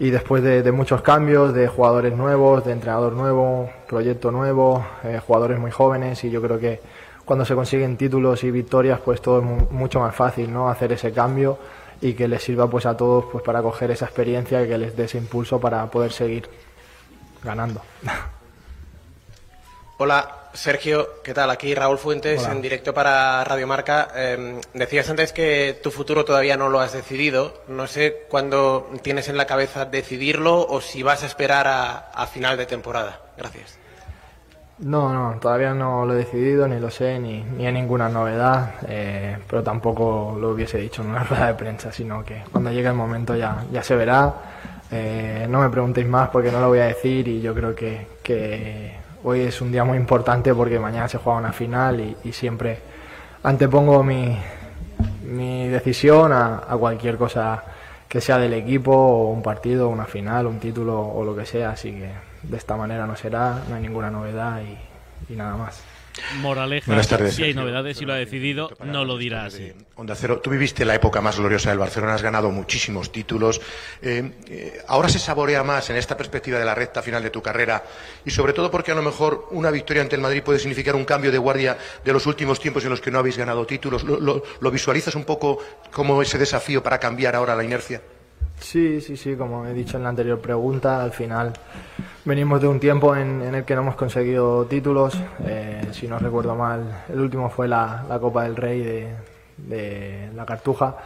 [0.00, 5.20] y después de, de muchos cambios, de jugadores nuevos, de entrenador nuevo, proyecto nuevo, eh,
[5.24, 6.80] jugadores muy jóvenes y yo creo que
[7.24, 10.68] cuando se consiguen títulos y victorias pues todo es mu- mucho más fácil, ¿no?
[10.68, 11.56] Hacer ese cambio
[12.00, 14.96] y que les sirva pues a todos pues para coger esa experiencia y que les
[14.96, 16.48] dé ese impulso para poder seguir
[17.42, 17.82] ganando.
[19.98, 21.48] Hola, Sergio, ¿qué tal?
[21.50, 22.52] Aquí Raúl Fuentes Hola.
[22.52, 24.08] en directo para Radio Marca.
[24.14, 27.62] Eh, decías antes que tu futuro todavía no lo has decidido.
[27.68, 32.26] No sé cuándo tienes en la cabeza decidirlo o si vas a esperar a, a
[32.26, 33.22] final de temporada.
[33.38, 33.78] Gracias.
[34.78, 38.74] No, no, todavía no lo he decidido, ni lo sé, ni, ni hay ninguna novedad,
[38.86, 42.88] eh, pero tampoco lo hubiese dicho en una rueda de prensa, sino que cuando llegue
[42.88, 44.34] el momento ya, ya se verá.
[44.90, 48.06] Eh, no me preguntéis más porque no lo voy a decir y yo creo que,
[48.22, 52.78] que hoy es un día muy importante porque mañana se juega una final y, siempre
[53.42, 54.38] antepongo mi,
[55.24, 57.64] mi decisión a, a cualquier cosa
[58.08, 61.70] que sea del equipo, o un partido, una final, un título o lo que sea,
[61.70, 65.82] así que de esta manera no será, no hay ninguna novedad y, y nada más.
[66.40, 67.60] Moraleja, Buenas tardes, si hay Sergio.
[67.60, 69.70] novedades y lo ha decidido, no lo dirá así.
[69.96, 73.60] Onda Cero, tú viviste la época más gloriosa del Barcelona, has ganado muchísimos títulos.
[74.00, 77.42] Eh, eh, ahora se saborea más en esta perspectiva de la recta final de tu
[77.42, 77.84] carrera
[78.24, 81.04] y sobre todo porque a lo mejor una victoria ante el Madrid puede significar un
[81.04, 84.02] cambio de guardia de los últimos tiempos en los que no habéis ganado títulos.
[84.02, 85.58] ¿Lo, lo- lo visualizas un poco
[85.92, 88.00] como ese desafío para cambiar ahora la inercia?
[88.58, 91.52] Sí, sí, sí, como he dicho en la anterior pregunta, al final
[92.26, 95.18] venimos de un tiempo en, el que no hemos conseguido títulos.
[95.46, 99.14] eh, si no recuerdo mal, el último fue la, Copa del Rey
[99.56, 100.96] de, la Cartuja.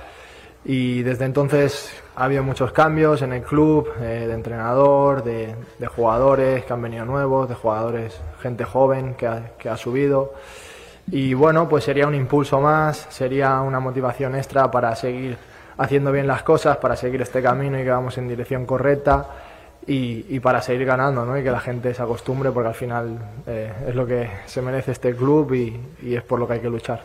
[0.64, 5.54] Y desde entonces ha habido muchos cambios en el club, eh, de entrenador, de,
[5.94, 10.32] jugadores que han venido nuevos, de jugadores, gente joven que ha subido.
[11.10, 15.36] Y bueno, pues sería un impulso más, sería una motivación extra para seguir
[15.76, 19.26] haciendo bien las cosas, para seguir este camino y que vamos en dirección correcta
[19.90, 21.36] y, y para seguir ganando, ¿no?
[21.36, 24.92] Y que la gente se acostumbre porque al final eh, es lo que se merece
[24.92, 27.02] este club y, y es por lo que hay que luchar.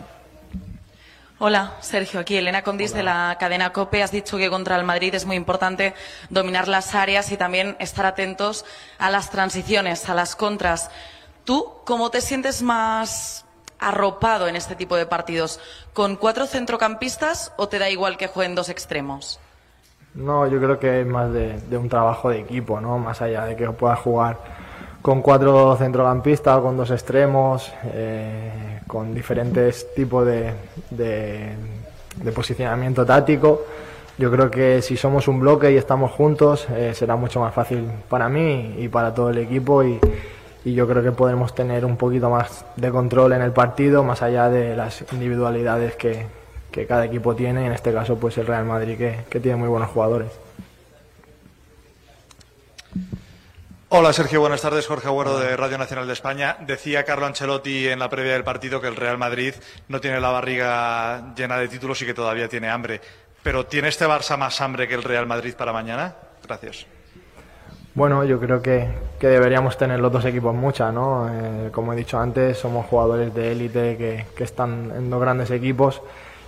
[1.39, 4.03] Hola, Sergio, aquí Elena Condis de la cadena COPE.
[4.03, 5.95] Has dicho que contra el Madrid es muy importante
[6.29, 8.65] dominar las áreas y también estar atentos
[8.99, 10.91] a las transiciones, a las contras.
[11.43, 13.45] ¿Tú cómo te sientes más
[13.79, 15.59] arropado en este tipo de partidos?
[15.93, 19.39] ¿Con cuatro centrocampistas o te da igual que jueguen dos extremos?
[20.15, 22.97] No, yo creo que es más de, un trabajo de equipo, ¿no?
[22.97, 24.37] Más allá de que puedas jugar
[25.01, 30.53] con cuatro centrocampistas, con dos extremos, eh, con diferentes tipos de,
[30.89, 33.63] de- posicionamiento táctico.
[34.17, 37.85] Yo creo que si somos un bloque y estamos juntos, eh, será mucho más fácil
[38.09, 39.99] para mí y para todo el equipo y,
[40.63, 44.21] y yo creo que podremos tener un poquito más de control en el partido, más
[44.21, 46.25] allá de las individualidades que,
[46.75, 49.69] que cada equipo tiene, en este caso pues el Real Madrid que, que tiene muy
[49.69, 50.29] buenos jugadores.
[53.87, 54.85] Hola Sergio, buenas tardes.
[54.85, 56.57] Jorge Agüero de Radio Nacional de España.
[56.67, 59.53] Decía Carlo Ancelotti en la previa del partido que el Real Madrid
[59.87, 62.99] no tiene la barriga llena de títulos y que todavía tiene hambre.
[63.41, 66.13] Pero ¿tiene este Barça más hambre que el Real Madrid para mañana?
[66.45, 66.87] Gracias.
[67.93, 71.29] Bueno, yo creo que, que deberíamos tener los dos equipos mucha, ¿no?
[71.31, 75.51] Eh, como he dicho antes, somos jugadores de élite que, que están en dos grandes
[75.51, 76.01] equipos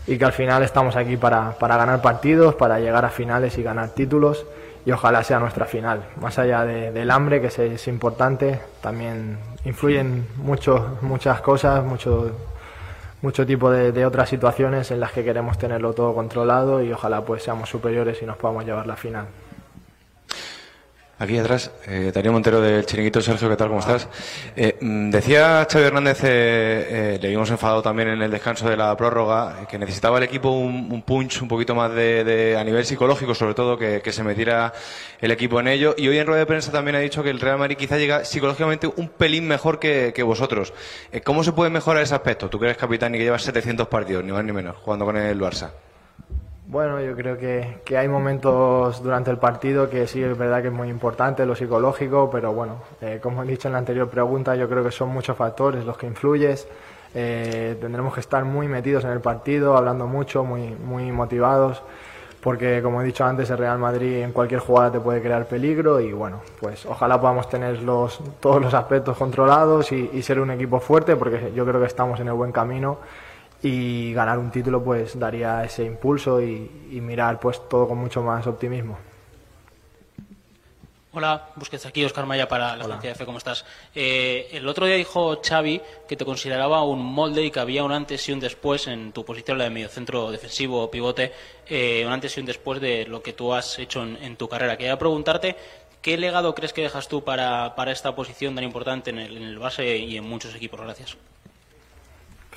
[0.08, 3.64] y que al final estamos aquí para, para ganar partidos, para llegar a finales y
[3.64, 4.46] ganar títulos
[4.86, 6.06] y ojalá sea nuestra final.
[6.22, 12.32] Más allá de- del hambre, que es, es importante, también influyen mucho, muchas cosas, mucho,
[13.22, 17.22] mucho tipo de, de otras situaciones en las que queremos tenerlo todo controlado y ojalá
[17.22, 19.26] pues seamos superiores y nos podamos llevar la final.
[21.20, 23.22] Aquí atrás, eh, Darío Montero del Chiringuito.
[23.22, 23.70] Sergio, ¿qué tal?
[23.70, 24.08] ¿Cómo estás?
[24.56, 26.28] Eh, mm, decía Xavi Hernández, eh,
[27.16, 30.26] eh, le vimos enfadado también en el descanso de la prórroga, eh, que necesitaba el
[30.26, 34.24] equipo un, un punch un poquito más de, a nivel psicológico, sobre todo, que, se
[34.24, 34.74] metiera
[35.20, 35.96] el equipo en ello.
[35.98, 38.24] Y hoy en rueda de prensa también ha dicho que el Real Madrid quizá llega
[38.24, 40.72] psicológicamente un pelín mejor que, que vosotros.
[41.12, 42.48] Eh, ¿Cómo se puede mejorar ese aspecto?
[42.48, 45.18] Tú que eres capitán y que llevas 700 partidos, ni más ni menos, jugando con
[45.18, 45.72] el Barça.
[46.70, 50.68] Bueno, yo creo que, que hay momentos durante el partido que sí es verdad que
[50.68, 54.54] es muy importante lo psicológico, pero bueno, eh, como he dicho en la anterior pregunta,
[54.54, 56.68] yo creo que son muchos factores los que influyes.
[57.16, 61.82] Eh, tendremos que estar muy metidos en el partido, hablando mucho, muy, muy motivados,
[62.42, 66.02] porque como he dicho antes, el Real Madrid en cualquier jugada te puede crear peligro
[66.02, 70.52] y bueno, pues ojalá podamos tener los, todos los aspectos controlados y, y ser un
[70.52, 72.98] equipo fuerte, porque yo creo que estamos en el buen camino
[73.62, 78.22] y ganar un título pues daría ese impulso y, y mirar pues todo con mucho
[78.22, 78.98] más optimismo.
[81.14, 83.66] Hola, Busquets aquí, Oscar Maya para la agencia de F, ¿cómo estás?
[83.96, 87.92] Eh, el otro día dijo Xavi que te consideraba un molde y que había un
[87.92, 91.34] antes y un después en tu posición, la de mediocentro defensivo o pivote,
[91.68, 94.48] eh, un antes y un después de lo que tú has hecho en, en tu
[94.48, 94.78] carrera.
[94.78, 95.56] Quería preguntarte,
[96.04, 99.44] ¿qué legado crees que dejas tú para, para esta posición tan importante en el, en
[99.44, 100.82] el base y en muchos equipos?
[100.82, 101.18] Gracias.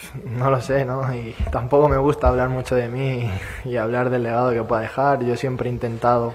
[0.25, 1.15] No lo sé, ¿no?
[1.15, 3.31] Y tampoco me gusta hablar mucho de mí
[3.65, 5.25] y hablar del legado que pueda dejar.
[5.25, 6.35] Yo siempre he intentado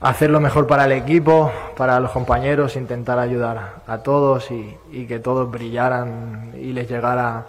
[0.00, 5.18] hacer lo mejor para el equipo, para los compañeros, intentar ayudar a todos y, que
[5.18, 7.46] todos brillaran y les llegara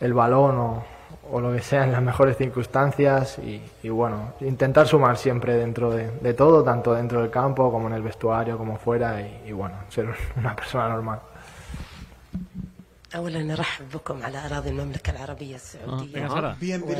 [0.00, 5.54] el balón o, lo que sea en las mejores circunstancias y, bueno, intentar sumar siempre
[5.54, 9.76] dentro de, todo, tanto dentro del campo como en el vestuario, como fuera y bueno,
[9.88, 11.20] ser una persona normal.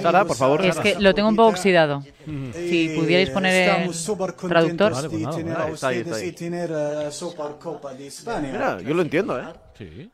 [0.05, 0.65] Hola, por favor.
[0.65, 2.05] Es que lo tengo un poco oxidado.
[2.27, 3.89] Eh, si pudierais poner
[4.49, 4.93] traductor.
[5.11, 5.99] Mira, pues está ahí.
[5.99, 6.35] Eh,
[8.43, 9.45] Mira, yo lo entiendo, ¿eh?
[9.79, 10.11] Sí.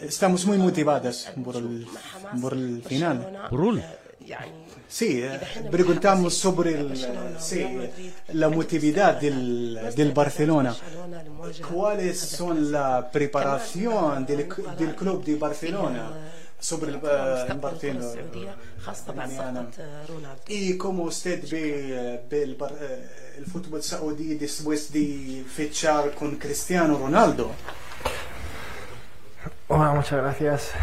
[0.00, 1.86] Estamos muy motivados por el,
[2.40, 3.48] por el final.
[3.50, 3.60] Por
[4.92, 7.66] Sí, eh, preguntamos sobre el, eh, sí,
[8.34, 10.76] la motividad del, del Barcelona.
[11.72, 14.46] ¿Cuáles son la preparación del,
[14.78, 16.10] del club de Barcelona
[16.60, 17.00] sobre el, eh,
[17.48, 18.06] el Barcelona?
[19.14, 19.60] mañana?
[20.48, 21.62] ¿Y cómo usted ve,
[22.14, 27.50] eh, ve el, bar- eh, el fútbol saudí después de fichar con Cristiano Ronaldo?
[29.74, 30.74] Hola, muchas gracias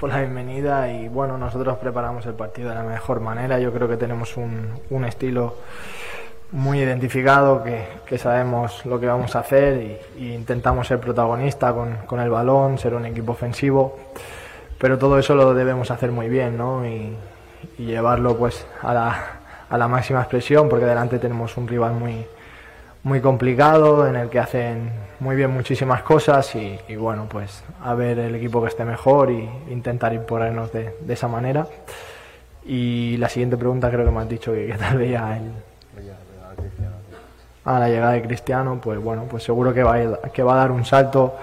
[0.00, 3.60] por la bienvenida y bueno, nosotros preparamos el partido de la mejor manera.
[3.60, 5.54] Yo creo que tenemos un, un estilo
[6.50, 11.98] muy identificado, que, que sabemos lo que vamos a hacer y, intentamos ser protagonista con,
[11.98, 13.96] con el balón, ser un equipo ofensivo,
[14.76, 16.84] pero todo eso lo debemos hacer muy bien ¿no?
[16.84, 17.16] y,
[17.78, 19.24] y llevarlo pues a la,
[19.70, 22.26] a la máxima expresión porque delante tenemos un rival muy,
[23.04, 24.90] muy complicado en el que hacen
[25.22, 29.30] muy bien muchísimas cosas y, y bueno, pues a ver el equipo que esté mejor
[29.30, 31.66] y intentar imponernos de, de esa manera.
[32.66, 35.52] Y la siguiente pregunta creo que me has dicho que qué tal veía el,
[37.64, 40.54] a la llegada de Cristiano, pues bueno, pues seguro que va a, ir- que va
[40.54, 41.36] a dar un salto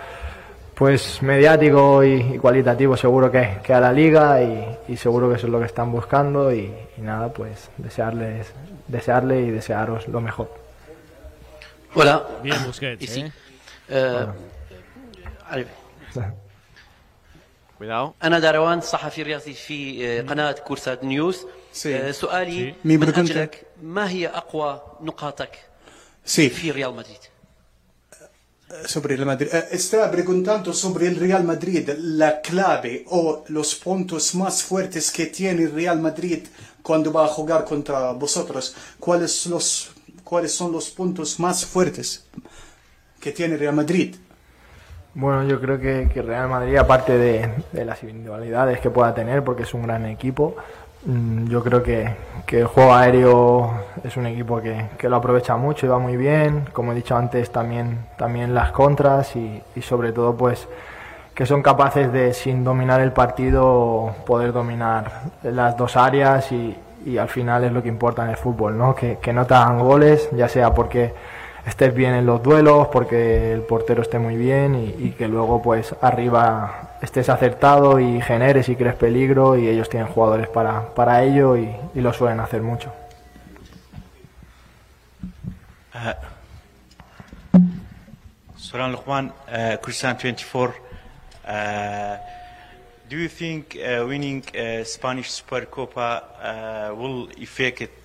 [0.75, 5.35] pues mediático y, y cualitativo seguro que, que a la liga y, y seguro que
[5.35, 8.51] eso es lo que están buscando y, y nada, pues desearles,
[8.87, 10.53] desearle y desearos lo mejor.
[11.95, 12.23] Hola.
[12.43, 13.01] Bien, Busquets.
[13.17, 13.31] ¿eh?
[13.89, 14.33] آه،.
[18.23, 21.45] أنا دروان صحفي رياضي في آه، قناة كورسات نيوز
[21.85, 25.59] آه، سؤالي من أجلك ما هي أقوى نقاطك.
[26.25, 27.19] في ريال مدريد
[28.85, 29.49] sobre el Madrid.
[29.51, 35.25] Eh, estaba preguntando sobre el Real Madrid, la clave o los puntos más fuertes que
[35.25, 36.41] tiene el Real Madrid
[36.83, 38.75] cuando va a jugar contra vosotros.
[38.99, 39.89] ¿Cuáles, los,
[40.23, 42.25] cuáles son los puntos más fuertes
[43.19, 44.15] que tiene Real Madrid?
[45.13, 49.43] Bueno, yo creo que, que Real Madrid, aparte de, de las individualidades que pueda tener,
[49.43, 50.55] porque es un gran equipo,
[51.05, 52.09] mm, yo creo que,
[52.45, 56.15] que el juego aéreo es un equipo que, que lo aprovecha mucho y va muy
[56.15, 56.65] bien.
[56.71, 60.67] Como he dicho antes, también, también las contras y, y sobre todo, pues
[61.33, 67.17] que son capaces de, sin dominar el partido, poder dominar las dos áreas y, y
[67.17, 68.93] al final es lo que importa en el fútbol, ¿no?
[68.93, 71.13] Que, que no te hagan goles, ya sea porque
[71.65, 75.95] estés bien en los duelos, porque el portero esté muy bien y, que luego pues
[76.01, 81.57] arriba estés acertado y generes y crees peligro y ellos tienen jugadores para, para ello
[81.57, 82.93] y, lo suelen hacer mucho.
[85.93, 86.13] Uh,
[88.55, 90.75] Soran 24.
[91.45, 92.17] Uh,
[93.09, 94.43] do you think uh, winning
[94.85, 97.98] Spanish Supercopa will affect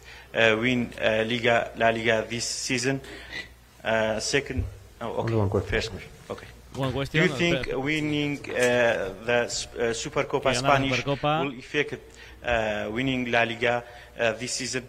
[0.60, 3.00] win uh, Liga La Liga this season?
[3.82, 4.64] Uh, second,
[5.00, 5.34] oh, okay.
[5.34, 5.70] One question.
[5.70, 6.10] First question.
[6.30, 6.46] Okay.
[6.74, 11.44] One Do question, you uh, think winning uh, the uh, Supercopa Spanish Supercopa.
[11.44, 11.94] will affect
[12.44, 13.84] uh, winning La Liga
[14.18, 14.84] uh, this season?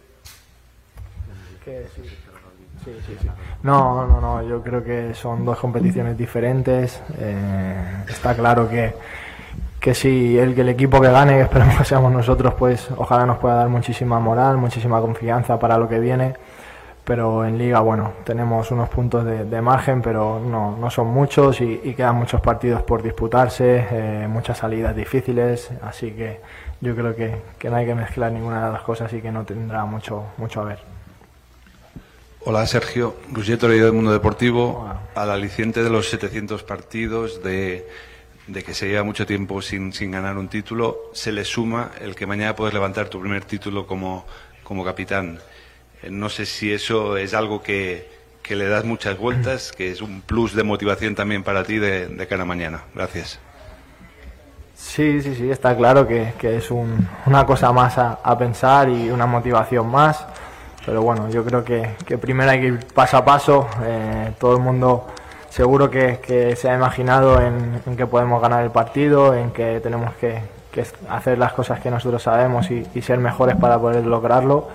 [3.62, 7.00] No, no, no, yo creo que son dos competiciones diferentes.
[7.18, 8.94] eh, está claro que,
[9.80, 13.26] que si el, que el equipo que gane, que esperemos que seamos nosotros, pues ojalá
[13.26, 16.34] nos pueda dar muchísima moral, muchísima confianza para lo que viene.
[17.04, 21.60] Pero en liga, bueno, tenemos unos puntos de, de margen, pero no, no son muchos
[21.60, 26.40] y, y quedan muchos partidos por disputarse, eh, muchas salidas difíciles, así que
[26.80, 29.44] yo creo que, que no hay que mezclar ninguna de las cosas y que no
[29.44, 30.96] tendrá mucho, mucho a ver.
[32.44, 33.16] Hola Sergio,
[33.58, 34.88] Torello del Mundo Deportivo.
[35.14, 37.88] Al aliciente de los 700 partidos, de,
[38.46, 42.14] de que se lleva mucho tiempo sin, sin ganar un título, se le suma el
[42.14, 44.26] que mañana puedes levantar tu primer título como,
[44.62, 45.40] como capitán.
[46.02, 48.08] Eh, No sé si eso es algo que,
[48.42, 52.08] que le das muchas vueltas, que es un plus de motivación también para ti de,
[52.08, 52.84] de cara a mañana.
[52.94, 53.40] Gracias.
[54.74, 58.88] Sí, sí, sí, está claro que, que es un- una cosa más a, a pensar
[58.90, 60.24] y una motivación más.
[60.84, 63.68] Pero bueno, yo creo que, que primero hay que ir paso a paso.
[63.82, 65.06] eh, todo el mundo
[65.56, 70.38] seguro que, se ha imaginado en, que podemos ganar el partido, en que tenemos que,
[71.08, 74.68] hacer las cosas que nosotros sabemos y, y ser mejores para poder lograrlo.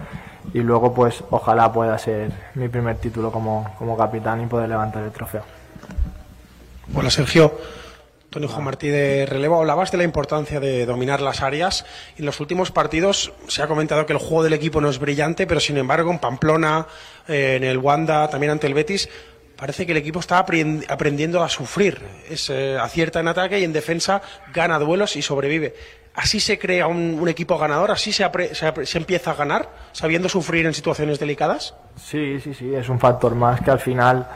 [0.55, 5.03] Y luego, pues, ojalá pueda ser mi primer título como, como capitán y poder levantar
[5.03, 5.43] el trofeo.
[6.95, 7.53] Hola Sergio.
[8.31, 11.85] Tony Juan Martí de Relevo, hablabas de la importancia de dominar las áreas.
[12.17, 15.45] En los últimos partidos se ha comentado que el juego del equipo no es brillante,
[15.45, 16.87] pero sin embargo en Pamplona,
[17.27, 19.09] eh, en el Wanda, también ante el Betis,
[19.61, 22.01] parece que el equipo está aprend- aprendiendo a sufrir.
[22.27, 24.19] Es, eh, acierta en ataque y en defensa
[24.51, 25.75] gana duelos y sobrevive.
[26.15, 30.27] Así se crea un, equipo ganador, así se, apre- se se empieza a ganar, sabiendo
[30.29, 31.75] sufrir en situaciones delicadas.
[31.95, 34.27] Sí, sí, sí, es un factor más que al final,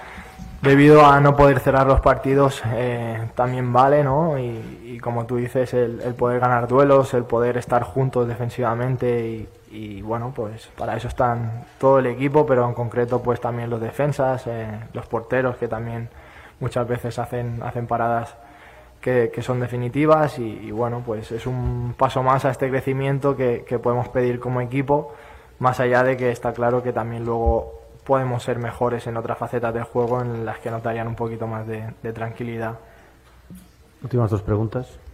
[0.62, 4.38] debido a no poder cerrar los partidos, eh, también vale, ¿no?
[4.38, 9.28] Y, y como tú dices, el, el poder ganar duelos, el poder estar juntos defensivamente
[9.28, 13.70] y, y, bueno, pues para eso están todo el equipo, pero en concreto pues también
[13.70, 16.10] los defensas, eh, los porteros que también
[16.60, 18.36] muchas veces hacen, hacen paradas
[19.02, 24.10] que, son definitivas y, bueno, pues es un paso más a este crecimiento que, podemos
[24.10, 25.14] pedir como equipo,
[25.60, 29.74] más allá de que está claro que también luego podemos ser mejores en otras facetas
[29.74, 32.80] del juego en las que nos darían un poquito más de tranquilidad.
[34.02, 35.05] Últimas dos preguntas.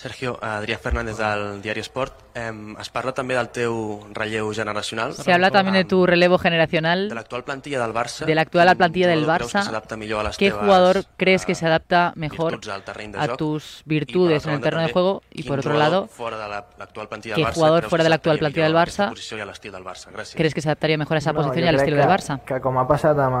[0.00, 2.14] Sergio, Adrià Fernández del Diari Esport.
[2.34, 2.48] Eh,
[2.80, 5.12] es parla també del teu relleu generacional.
[5.12, 8.24] Se habla también de tu relevo generacional, De l'actual plantilla del Barça.
[8.24, 9.62] de la actual plantilla del jugador creus que Barça.
[9.64, 13.12] s'adapta millor a les ¿Qué teves, jugador crees que se adapta mejor virtuts al terreny
[13.12, 13.36] de a joc?
[13.36, 15.22] tus I, per virtudes en el terreno de juego?
[15.32, 18.02] Y por otro jugador lado, fora de la- l'actual plantilla ¿qué del Barça jugador fuera
[18.02, 20.06] que de la actual s'adaptaria plantilla del a Barça posició i a l'estil del Barça?
[20.12, 20.34] Gràcies.
[20.36, 22.06] crees que se adaptaría mejor a esa No, posición jo y al crec estilo que,
[22.08, 22.40] del Barça?
[22.46, 23.36] Que com ha passat amb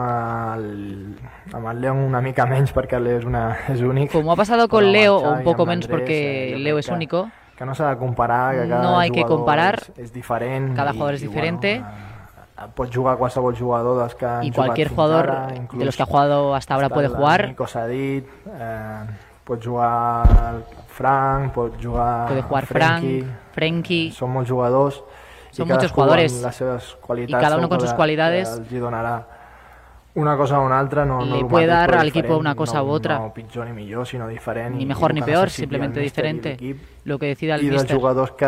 [0.58, 1.16] el,
[1.54, 4.12] amb el León una mica menys perquè el Leo és, una, és únic.
[4.12, 5.86] Como ha pasado con Leo, un poco amb menos
[6.54, 9.22] eh, Leo es que- único, Que no s'ha de comparar, que cada no hay que
[9.24, 9.80] comparar.
[9.80, 10.74] És, és diferent.
[10.74, 11.80] Cada i- jugador es i, diferente.
[11.80, 16.02] Bueno, pot jugar qualsevol jugador dels que han y cualquier jugador ara, de los que
[16.02, 17.48] ha jugado hasta ahora puede jugar.
[17.48, 19.04] Nico s'ha dit, eh,
[19.44, 20.26] pot jugar
[20.88, 24.06] Frank, pot jugar Puede jugar Frenkie, Frank, Frenkie.
[24.06, 24.30] I Son
[25.68, 26.32] muchos jugadores.
[26.36, 26.96] amb les seves
[27.26, 28.60] Y cada uno con sus cualidades.
[28.70, 28.80] que
[30.14, 31.04] una cosa o una altra.
[31.04, 33.18] No, no puede dar al equipo diferent, una cosa no, u otra.
[33.18, 34.76] No pitjor ni millor, sinó diferent.
[34.76, 36.76] Ni mejor ni peor, simplemente míster i diferente.
[37.04, 37.96] Lo que decida el I dels míster.
[37.96, 38.46] jugadors que,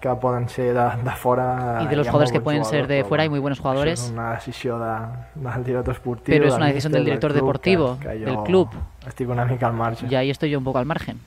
[0.00, 1.80] que poden ser de, de fora...
[1.82, 4.00] Y de los jugadores que pueden ser de fuera, hay muy buenos jugadores.
[4.04, 4.94] És una decisió de,
[5.34, 6.34] del director esportiu.
[6.34, 8.68] Pero es una del decisión del director club, deportivo, que, que del club.
[9.06, 10.06] Estic una mica al marge.
[10.08, 11.20] Y ahí estoy yo un poco al margen.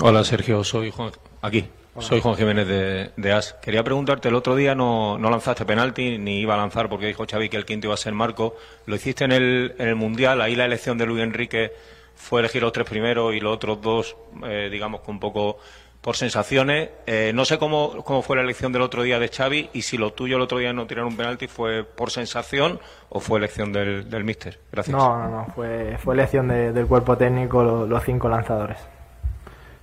[0.00, 1.10] Hola Sergio, soy Juan,
[1.42, 1.68] aquí,
[1.98, 3.54] soy Juan Jiménez de, de AS.
[3.60, 7.24] Quería preguntarte, el otro día no, no lanzaste penalti ni iba a lanzar porque dijo
[7.28, 8.54] Xavi que el quinto iba a ser Marco.
[8.86, 11.72] Lo hiciste en el, en el Mundial, ahí la elección de Luis Enrique
[12.14, 15.58] fue elegir los tres primeros y los otros dos, eh, digamos, con un poco
[16.00, 16.90] por sensaciones.
[17.06, 19.98] Eh, no sé cómo, cómo fue la elección del otro día de Xavi y si
[19.98, 22.78] lo tuyo el otro día no tirar un penalti fue por sensación
[23.10, 24.58] o fue elección del, del míster.
[24.72, 24.96] Gracias.
[24.96, 25.46] No, no, no.
[25.54, 28.78] Fue, fue elección de- del cuerpo técnico lo- los cinco lanzadores.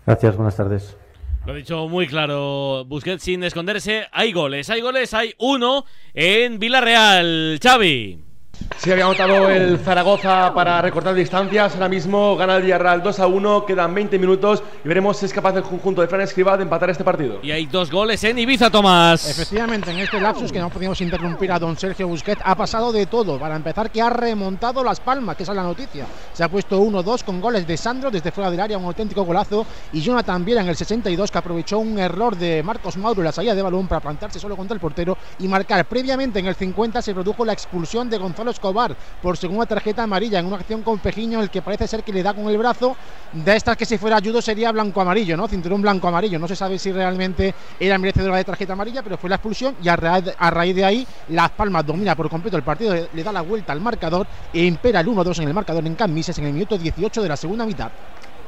[0.06, 0.96] Gracias, buenas tardes.
[1.48, 4.06] Lo ha dicho muy claro Busquets sin esconderse.
[4.12, 7.58] Hay goles, hay goles, hay uno en Villarreal.
[7.64, 8.27] Xavi.
[8.78, 11.74] Sí, había anotado el Zaragoza para recortar distancias.
[11.74, 13.66] Ahora mismo gana el Villarreal 2 a 1.
[13.66, 16.90] Quedan 20 minutos y veremos si es capaz el conjunto de Fran Escribá de empatar
[16.90, 17.40] este partido.
[17.42, 19.28] Y hay dos goles en Ibiza, Tomás.
[19.30, 23.08] Efectivamente, en este lapsus que no podemos interrumpir a don Sergio Busquets, ha pasado de
[23.08, 23.40] todo.
[23.40, 26.06] Para empezar, que ha remontado Las Palmas, que esa es la noticia.
[26.34, 29.66] Se ha puesto 1-2 con goles de Sandro desde fuera del área, un auténtico golazo.
[29.92, 33.32] Y Jonathan Viera en el 62, que aprovechó un error de Marcos Mauro en la
[33.32, 35.86] salida de balón para plantarse solo contra el portero y marcar.
[35.86, 40.40] Previamente, en el 50, se produjo la expulsión de Gonzalo Escobar por segunda tarjeta amarilla
[40.40, 42.96] en una acción con Pejiño, el que parece ser que le da con el brazo.
[43.34, 45.48] De estas que si fuera judo sería blanco-amarillo, ¿no?
[45.48, 46.40] Cinturón blanco-amarillo.
[46.40, 49.90] No se sabe si realmente era merecedora de tarjeta amarilla, pero fue la expulsión y
[49.90, 53.74] a raíz, de ahí Las Palmas domina por completo el partido, le da la vuelta
[53.74, 57.22] al marcador e impera el 1-2 en el marcador en Camises en el minuto 18
[57.22, 57.92] de la segunda mitad.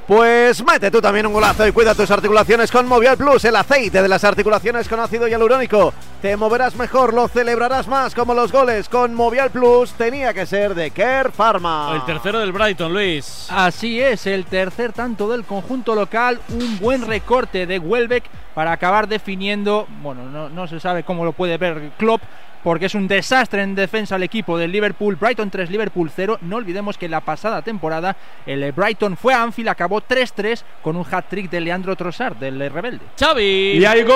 [0.10, 4.02] Pues mete tú también un golazo y cuida tus articulaciones con Movial Plus, el aceite
[4.02, 5.94] de las articulaciones con ácido hialurónico.
[6.20, 9.92] Te moverás mejor, lo celebrarás más como los goles con Movial Plus.
[9.92, 11.94] Tenía que ser de Care Pharma.
[11.94, 13.46] El tercero del Brighton, Luis.
[13.52, 16.42] Así es, el tercer tanto del conjunto local.
[16.50, 18.24] Un buen recorte de Welbeck
[18.56, 22.24] para acabar definiendo, bueno, no, no se sabe cómo lo puede ver Klopp,
[22.64, 25.16] porque es un desastre en defensa el equipo del Liverpool.
[25.16, 26.40] Brighton 3, Liverpool 0.
[26.42, 31.06] No olvidemos que la pasada temporada el Brighton fue a Anfield, acabó 3-3 con un
[31.10, 33.06] hat-trick de Leandro Trossard, del Rebelde.
[33.18, 33.78] Xavi.
[33.78, 34.16] Y hay gol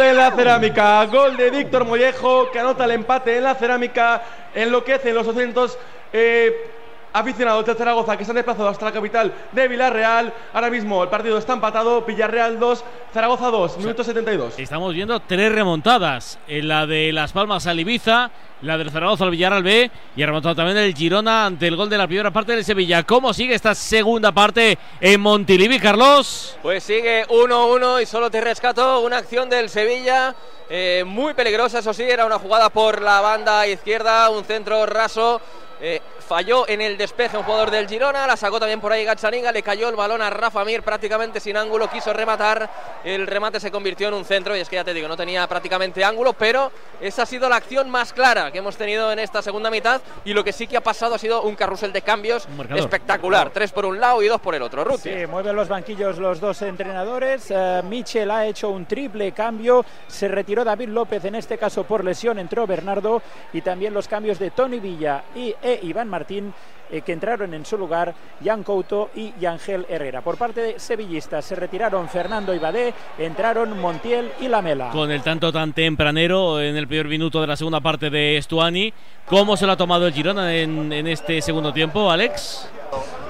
[0.00, 1.04] en la cerámica.
[1.06, 4.22] Gol de Víctor Mollejo que anota el empate en la cerámica.
[4.54, 5.78] Enloquece en los 200.
[6.12, 6.75] Eh,
[7.18, 10.32] aficionados de Zaragoza que se han desplazado hasta la capital de Villarreal.
[10.52, 14.58] Ahora mismo el partido está empatado, Villarreal 2, Zaragoza 2, minuto 72.
[14.58, 19.30] Estamos viendo tres remontadas, en la de Las Palmas al Ibiza, la del Zaragoza al
[19.30, 22.52] Villarreal B y ha remontado también el Girona ante el gol de la primera parte
[22.52, 23.02] del Sevilla.
[23.02, 26.58] ¿Cómo sigue esta segunda parte en Montilivi, Carlos?
[26.62, 30.34] Pues sigue 1-1 y solo te rescato una acción del Sevilla
[30.68, 35.40] eh, muy peligrosa, eso sí, era una jugada por la banda izquierda, un centro raso.
[35.80, 39.52] Eh, falló en el despeje un jugador del Girona, la sacó también por ahí Gazzaniga,
[39.52, 42.68] le cayó el balón a Rafa Mir prácticamente sin ángulo, quiso rematar,
[43.04, 45.46] el remate se convirtió en un centro y es que ya te digo, no tenía
[45.46, 49.40] prácticamente ángulo, pero esa ha sido la acción más clara que hemos tenido en esta
[49.40, 52.48] segunda mitad y lo que sí que ha pasado ha sido un carrusel de cambios
[52.74, 54.82] espectacular, tres por un lado y dos por el otro.
[54.82, 55.10] Ruti.
[55.10, 60.26] Sí, mueven los banquillos los dos entrenadores, uh, Michel ha hecho un triple cambio, se
[60.26, 63.22] retiró David López en este caso por lesión, entró Bernardo
[63.52, 66.54] y también los cambios de Tony Villa y e Iván Martín
[66.90, 68.14] eh, que entraron en su lugar
[68.44, 70.22] Jan Couto y Yangel Herrera.
[70.22, 74.90] Por parte de sevillistas se retiraron Fernando Ibadé, entraron Montiel y Lamela.
[74.90, 78.92] Con el tanto tan tempranero en el primer minuto de la segunda parte de Estuani,
[79.26, 82.68] ¿cómo se lo ha tomado el Girona en, en este segundo tiempo, Alex?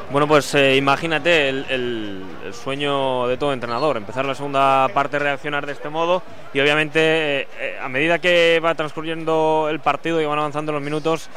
[0.09, 5.73] Bueno, pues eh, imagínate el, sueño de todo entrenador, empezar la segunda parte, reaccionar de
[5.73, 6.23] este modo
[6.55, 10.81] y obviamente eh, eh, a medida que va transcurriendo el partido y van avanzando los
[10.81, 11.29] minutos,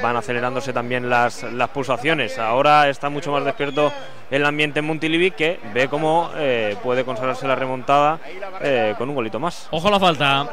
[0.00, 2.38] van acelerándose también las, las pulsaciones.
[2.38, 3.92] Ahora está mucho más despierto
[4.30, 6.30] el ambiente en Montilivi que ve cómo
[6.82, 8.18] puede consagrarse la remontada
[8.98, 9.68] con un golito más.
[9.70, 10.48] Ojo la falta.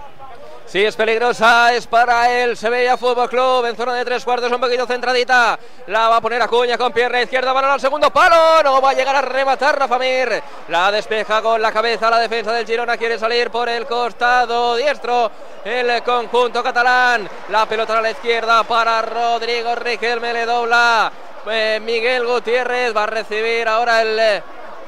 [0.65, 4.61] Sí, es peligrosa, es para el Sevilla Fútbol Club en zona de tres cuartos, un
[4.61, 5.59] poquito centradita.
[5.87, 8.91] La va a poner a Cuña con pierna izquierda, balón al segundo palo, no va
[8.91, 10.41] a llegar a rematar Rafa Mir.
[10.69, 15.29] La despeja con la cabeza la defensa del Girona, quiere salir por el costado diestro
[15.65, 17.27] el conjunto catalán.
[17.49, 21.11] La pelota a la izquierda para Rodrigo Riquelme, le dobla.
[21.49, 24.41] Eh, Miguel Gutiérrez va a recibir ahora el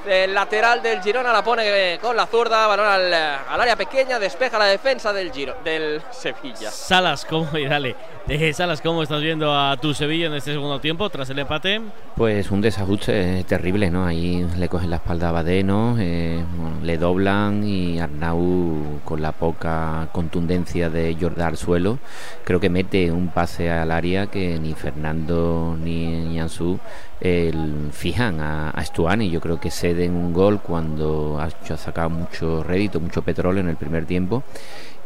[0.08, 4.58] el lateral del Girona la pone eh, con la zurda, balón al, área pequeña, despeja
[4.58, 6.72] la defensa del Giro, del Sevilla.
[6.72, 7.96] Salas, ¿cómo y dale?
[8.28, 11.82] Eh, Salas, ¿cómo estás viendo a tu Sevilla en este segundo tiempo tras el empate?
[12.16, 14.06] Pues un desajuste terrible, ¿no?
[14.06, 16.44] Ahí le cogen la espalda a Badeno, eh,
[16.82, 22.00] le doblan y Arnau con la poca contundencia de Jordar suelo,
[22.44, 26.80] creo que mete un pase al área que ni Fernando ni Ansu
[27.24, 29.30] el, fijan a, a Stuani.
[29.30, 33.76] Yo creo que ceden un gol cuando ha sacado mucho rédito, mucho petróleo en el
[33.76, 34.44] primer tiempo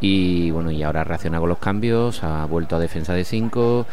[0.00, 3.86] y bueno, y ahora reacciona con los cambios, ha vuelto a defensa de 5,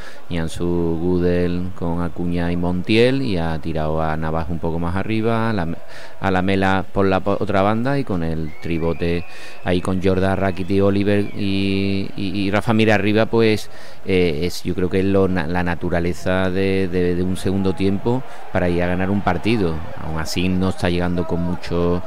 [0.47, 5.49] su Gudel con Acuña y Montiel y ha tirado a Navas un poco más arriba,
[5.49, 9.25] a la, Mela por la otra banda y con el tribote
[9.63, 13.69] ahí con Jordan, Rakiti, Oliver y, Rafa Mira arriba, pues
[14.05, 18.21] eh, es yo creo que es la naturaleza de, de, un segundo tiempo
[18.53, 19.73] para ir a ganar un partido.
[20.03, 22.03] Aún así no está llegando con mucho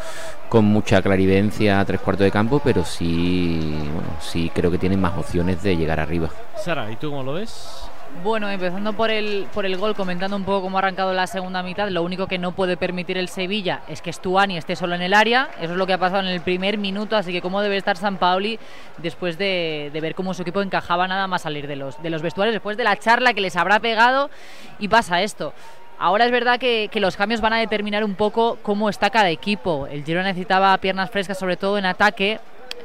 [0.48, 3.60] con mucha claridencia a tres cuartos de campo, pero sí,
[3.92, 6.30] bueno, sí creo que tienen más opciones de llegar arriba.
[6.56, 7.84] Sara, ¿y tú cómo lo ves?
[8.24, 11.62] Bueno, empezando por el, por el gol, comentando un poco cómo ha arrancado la segunda
[11.62, 15.02] mitad, lo único que no puede permitir el Sevilla es que Stuani esté solo en
[15.02, 17.60] el área, eso es lo que ha pasado en el primer minuto, así que cómo
[17.60, 18.58] debe estar San Paoli
[18.96, 22.22] después de, de ver cómo su equipo encajaba nada más salir de los, de los
[22.22, 24.30] vestuarios, después de la charla que les habrá pegado
[24.78, 25.52] y pasa esto.
[26.00, 29.88] Ahora es verdad que, los cambios van a determinar un poco cómo está cada equipo.
[29.88, 32.38] El Girona necesitaba piernas frescas, sobre todo en ataque.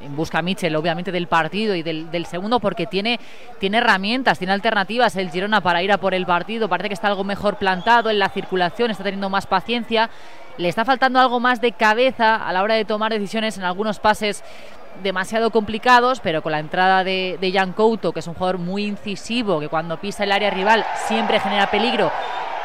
[0.03, 3.19] En busca Michel, obviamente, del partido y del, segundo, porque tiene,
[3.59, 6.67] tiene herramientas, tiene alternativas el Girona para ir a por el partido.
[6.67, 10.09] Parece que está algo mejor plantado en la circulación, está teniendo más paciencia.
[10.57, 13.99] Le está faltando algo más de cabeza a la hora de tomar decisiones en algunos
[13.99, 14.43] pases
[15.03, 18.85] demasiado complicados, pero con la entrada de, de Jan Couto, que es un jugador muy
[18.85, 22.11] incisivo, que cuando pisa el área rival siempre genera peligro,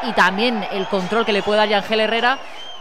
[0.03, 2.39] y también el control que le puede dar Ángel Herrera,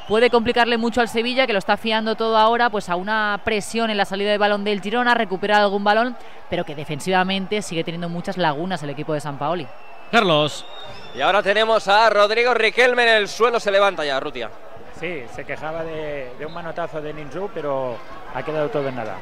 [0.09, 3.91] puede complicarle mucho al Sevilla, que lo está fiando todo ahora pues a una presión
[3.91, 6.17] en la salida de balón del Girona, recuperar algún balón,
[6.49, 9.67] pero que defensivamente sigue teniendo muchas lagunas el equipo de San Paoli.
[10.11, 10.65] Carlos.
[11.15, 14.51] Y ahora tenemos a Rodrigo Riquelme en el suelo, se levanta ya, Rutia.
[14.99, 17.97] Sí, se quejaba de, de un manotazo de Ninju, pero
[18.35, 19.17] ha quedado todo en nada.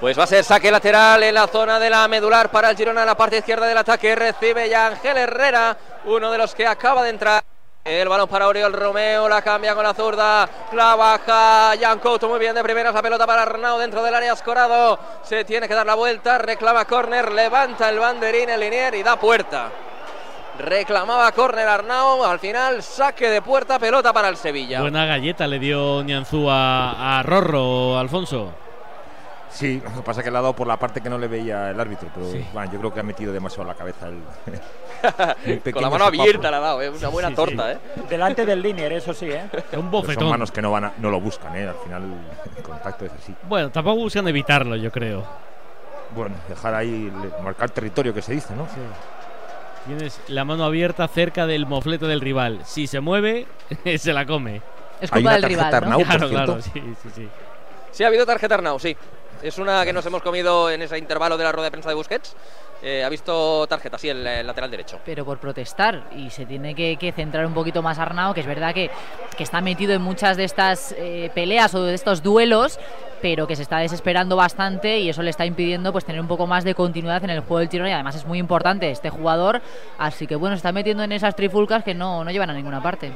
[0.00, 3.00] Pues va a ser saque lateral en la zona de la medular para el Girona
[3.00, 4.14] en la parte izquierda del ataque.
[4.14, 7.42] Recibe ya Ángel Herrera, uno de los que acaba de entrar.
[7.82, 12.40] El balón para Oriol Romeo, la cambia con la zurda, la baja Jan Couto muy
[12.40, 15.86] bien de primeras, la pelota para Arnau dentro del área escorado, se tiene que dar
[15.86, 19.70] la vuelta, reclama córner, levanta el banderín el linier y da puerta.
[20.58, 24.80] Reclamaba córner Arnau, al final saque de puerta, pelota para el Sevilla.
[24.80, 28.65] Buena galleta le dio Nianzú a, a Rorro, Alfonso.
[29.50, 31.28] Sí, lo que pasa es que le ha dado por la parte que no le
[31.28, 34.18] veía el árbitro, pero bueno, yo creo que ha metido demasiado la cabeza el,
[35.64, 36.22] el Con la mano sopapo.
[36.22, 36.90] abierta le ha dado, ¿eh?
[36.90, 37.72] una buena Sí, torta.
[37.74, 37.78] sí.
[37.96, 38.02] ¿eh?
[38.10, 39.44] Delante del linier, eso sí, ¿eh?
[39.76, 41.68] Un Pero son manos que no, van a- no lo buscan, ¿eh?
[41.68, 42.02] al final
[42.56, 43.34] el contacto es así.
[43.48, 45.24] Bueno, tampoco buscan evitarlo, yo creo.
[46.14, 47.10] Bueno, dejar ahí,
[47.42, 48.66] marcar territorio que se dice, ¿no?
[49.86, 52.60] Tienes la mano abierta cerca del mofleto del rival.
[52.64, 53.46] Si se mueve,
[53.98, 54.60] se la come.
[55.00, 55.96] Es culpa Hay una del tarjeta rival, ¿no?
[55.96, 56.80] Arnau, Claro, por claro, cierto.
[56.88, 57.28] sí, sí, sí.
[57.92, 58.96] Sí, ha habido tarjeta Arnau, sí.
[59.46, 61.94] Es una que nos hemos comido en ese intervalo de la rueda de prensa de
[61.94, 62.34] Busquets.
[62.82, 64.98] Eh, ha visto tarjeta, sí, el, el lateral derecho.
[65.04, 68.46] pero por protestar y se tiene que, que centrar un poquito más Arnau, que es
[68.46, 68.90] verdad que,
[69.36, 72.78] que está metido en muchas de estas eh, peleas o de estos duelos,
[73.22, 76.46] pero que se está desesperando bastante y eso le está impidiendo pues tener un poco
[76.46, 79.62] más de continuidad en el juego del Girona y además es muy importante este jugador,
[79.96, 82.82] así que bueno, se está metiendo en esas trifulcas que no, no llevan a ninguna
[82.82, 83.12] parte.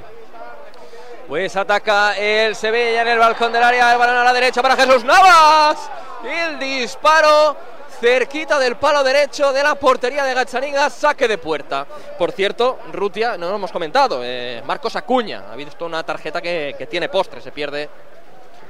[1.29, 4.75] Pues ataca el Sevilla en el balcón del área, el balón a la derecha para
[4.75, 5.91] Jesús Navas.
[6.25, 7.57] El disparo
[8.01, 11.87] cerquita del palo derecho de la portería de Gazzaniga, saque de puerta.
[12.19, 16.75] Por cierto, Rutia, no lo hemos comentado, eh, Marcos Acuña ha visto una tarjeta que,
[16.79, 17.89] que tiene postre, se pierde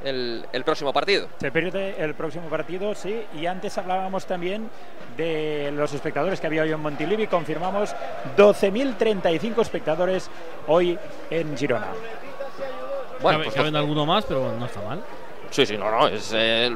[0.05, 1.29] el, el próximo partido.
[1.39, 3.23] Se pierde el próximo partido, sí.
[3.35, 4.71] Y antes hablábamos también
[5.17, 7.27] de los espectadores que había hoy en Montilivi.
[7.27, 7.95] Confirmamos
[8.37, 10.31] 12.035 espectadores
[10.67, 10.99] hoy
[11.31, 11.89] en Girona.
[13.21, 15.03] Bueno, pues caben alguno más, pero no está mal.
[15.51, 16.71] Sí, sí, no, no, es, eh,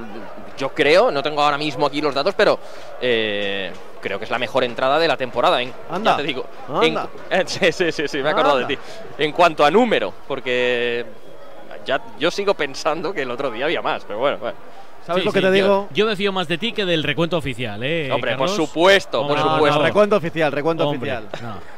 [0.59, 2.59] yo creo, no tengo ahora mismo aquí los datos, pero
[3.01, 5.73] eh, creo que es la mejor entrada de la temporada, ¿eh?
[5.89, 6.45] Anda, Ya te digo.
[6.83, 7.09] En- anda.
[7.47, 8.79] sí, sí, sí, sí, me he acordado de ti.
[9.19, 11.05] En cuanto a número, porque
[11.85, 14.57] ya yo sigo pensando que el otro día había más, pero bueno, bueno.
[15.07, 15.89] ¿Sabes Sí, lo que sí, te yo- digo?
[15.93, 18.11] Yo, me fío más de ti que del recuento oficial, ¿eh?
[18.11, 18.57] Hombre, por Carlos?
[18.69, 19.83] supuesto, por Hombre, supuesto.
[19.83, 21.29] Recuento oficial, recuento Hombre, oficial.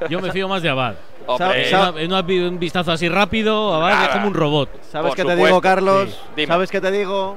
[0.00, 0.08] no.
[0.08, 0.94] Yo me fío más de Abad.
[1.26, 1.68] Hombre.
[1.68, 4.12] En una- en una- un vistazo así rápido, Abad es Nada.
[4.12, 4.68] como un robot.
[4.92, 6.16] ¿Sabes Por qué te digo, Carlos?
[6.36, 6.46] Sí.
[6.46, 7.36] ¿Sabes qué te digo?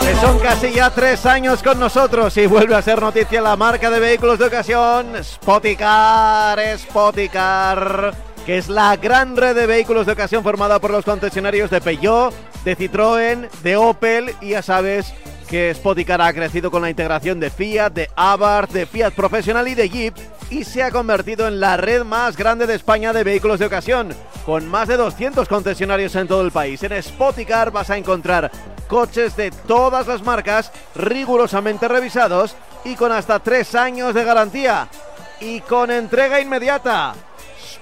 [0.00, 3.90] Que son casi ya tres años con nosotros y vuelve a ser noticia la marca
[3.90, 8.12] de vehículos de ocasión Spoticar, Spoticar,
[8.46, 12.34] que es la gran red de vehículos de ocasión formada por los concesionarios de Peugeot,
[12.64, 15.14] de Citroën, de Opel y ya sabes
[15.48, 19.74] que Spoticar ha crecido con la integración de Fiat, de Abarth, de Fiat Professional y
[19.74, 20.14] de Jeep
[20.50, 24.14] y se ha convertido en la red más grande de España de vehículos de ocasión,
[24.44, 26.82] con más de 200 concesionarios en todo el país.
[26.82, 28.50] En Spoticar vas a encontrar
[28.88, 34.88] coches de todas las marcas rigurosamente revisados y con hasta tres años de garantía
[35.40, 37.14] y con entrega inmediata.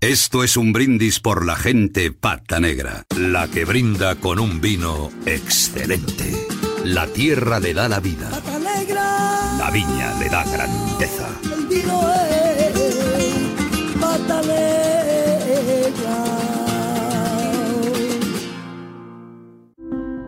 [0.00, 5.10] Esto es un brindis por la gente pata negra, la que brinda con un vino
[5.26, 6.34] excelente.
[6.84, 8.30] La tierra le da la vida,
[9.58, 11.28] la viña le da grandeza.
[11.54, 12.72] El vino es
[14.00, 16.24] pata negra.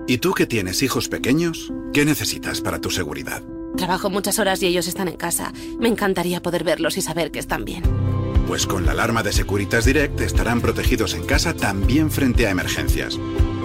[0.06, 1.72] ¿Y tú que tienes hijos pequeños?
[1.94, 3.42] ¿Qué necesitas para tu seguridad?
[3.78, 5.50] Trabajo muchas horas y ellos están en casa.
[5.80, 8.01] Me encantaría poder verlos y saber que están bien.
[8.46, 13.18] Pues con la alarma de Securitas Direct estarán protegidos en casa también frente a emergencias.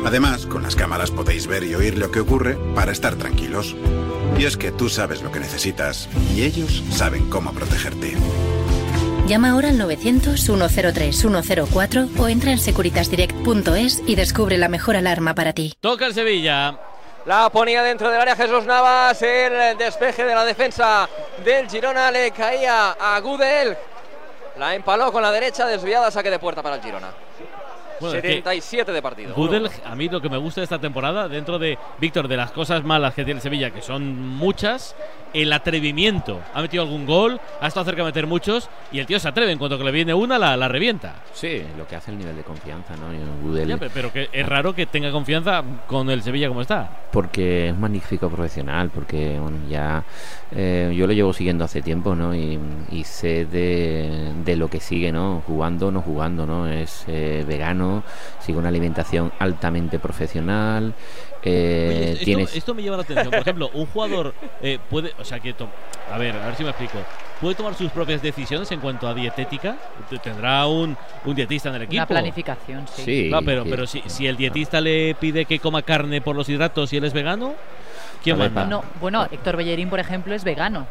[0.05, 3.75] Además, con las cámaras podéis ver y oír lo que ocurre para estar tranquilos.
[4.37, 8.13] Y es que tú sabes lo que necesitas y ellos saben cómo protegerte.
[9.27, 15.73] Llama ahora al 900-103-104 o entra en securitasdirect.es y descubre la mejor alarma para ti.
[15.81, 16.79] Toca el Sevilla.
[17.25, 19.21] La ponía dentro del área Jesús Navas.
[19.21, 21.09] El despeje de la defensa
[21.43, 23.75] del Girona le caía a Gudel.
[24.57, 27.11] La empaló con la derecha desviada, saque de puerta para el Girona.
[27.99, 29.33] Bueno, es que 77 de partido.
[29.35, 32.51] Gudel, a mí lo que me gusta de esta temporada, dentro de Víctor, de las
[32.51, 34.95] cosas malas que tiene el Sevilla, que son muchas,
[35.33, 36.39] el atrevimiento.
[36.53, 39.51] Ha metido algún gol, ha estado cerca de meter muchos, y el tío se atreve.
[39.51, 41.15] En cuanto que le viene una, la, la revienta.
[41.33, 43.07] Sí, lo que hace el nivel de confianza, ¿no?
[43.65, 46.89] Ya, pe- pero que es raro que tenga confianza con el Sevilla como está.
[47.11, 50.03] porque es magnífico profesional, porque bueno, ya
[50.55, 52.33] eh, yo lo llevo siguiendo hace tiempo, ¿no?
[52.35, 52.59] Y,
[52.91, 55.41] y sé de, de lo que sigue, ¿no?
[55.47, 56.67] Jugando, no jugando, ¿no?
[56.67, 57.86] Es eh, vegano,
[58.39, 60.93] sigue una alimentación altamente profesional.
[61.43, 63.29] eh, Oye, esto, tienes esto me llama la atención.
[63.31, 65.69] Por ejemplo, un jugador eh, puede, o sea, que to-
[66.11, 66.97] a ver, a ver si me explico.
[67.39, 69.75] Puede tomar sus propias decisiones en cuanto a dietética.
[70.23, 71.97] Tendrá un, un dietista en el equipo.
[71.99, 73.03] Una planificación, sí.
[73.03, 76.49] Sí, No, pero, pero si, si el dietista le pide que coma carne por los
[76.49, 77.53] hidratos y él es vegano,
[78.23, 78.65] ¿quién manda?
[78.65, 80.87] No, bueno, Héctor Bellerín, por ejemplo, es vegano.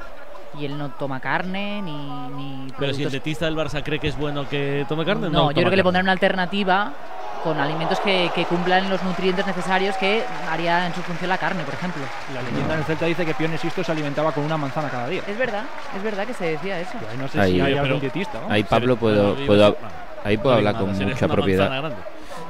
[0.59, 1.93] Y él no toma carne ni.
[2.37, 5.45] ni Pero si el dietista del Barça cree que es bueno que tome carne, no.
[5.45, 6.93] No, yo creo que le pondrán una alternativa
[7.45, 11.63] con alimentos que, que cumplan los nutrientes necesarios que haría en su función la carne,
[11.63, 12.03] por ejemplo.
[12.35, 15.09] La leyenda en el Celta dice que Pione Sisto se alimentaba con una manzana cada
[15.09, 15.23] día.
[15.27, 15.65] Es verdad,
[15.97, 16.99] es verdad que se decía eso.
[17.11, 18.53] Ahí no sé Ahí- si hay algún dietista, ¿no?
[18.53, 19.77] Ahí Pablo puedo, puedo,
[20.25, 21.93] ahí puedo no hablar con mucha una propiedad.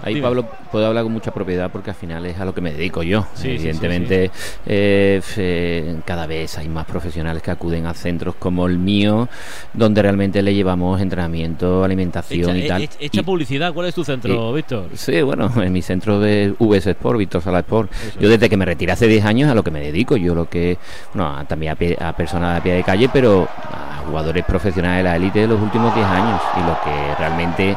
[0.02, 0.24] Ahí Dime.
[0.26, 3.02] Pablo puedo hablar con mucha propiedad porque al final es a lo que me dedico
[3.02, 3.22] yo.
[3.34, 4.30] Sí, sí, sí, Evidentemente,
[4.66, 9.28] eh, eh, cada vez hay más profesionales que acuden a centros como el mío,
[9.72, 12.82] donde realmente le llevamos entrenamiento, alimentación Echa, y tal.
[12.82, 13.72] e- echa Y- publicidad.
[13.72, 14.88] ¿Cuál es tu centro, y- Víctor?
[14.94, 17.90] Sí, bueno, en mi centro de VS Sport, Víctor Sala Sport.
[18.20, 20.48] Yo desde que me retiré hace 10 años a lo que me dedico, yo lo
[20.48, 20.78] que,
[21.14, 25.02] bueno, también a, pie- a personas a pie de calle, pero a jugadores profesionales de
[25.10, 26.40] la élite de los últimos 10 años.
[26.56, 27.76] Y lo que realmente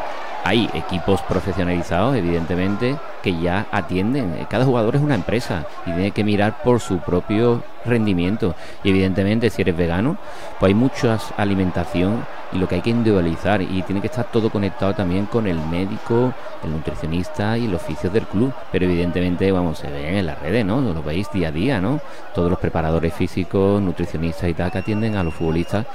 [0.49, 4.47] hay equipos profesionalizados, evidentemente, que ya atienden.
[4.49, 8.55] Cada jugador es una empresa y tiene que mirar por su propio rendimiento.
[8.83, 10.17] Y evidentemente, si eres vegano,
[10.59, 14.49] pues hay mucha alimentación y lo que hay que individualizar y tiene que estar todo
[14.49, 16.33] conectado también con el médico,
[16.63, 18.51] el nutricionista y el oficio del club.
[18.71, 20.81] Pero evidentemente, vamos, se ven en las redes, ¿no?
[20.81, 21.99] Lo veis día a día, ¿no?
[22.33, 25.85] Todos los preparadores físicos, nutricionistas y tal que atienden a los futbolistas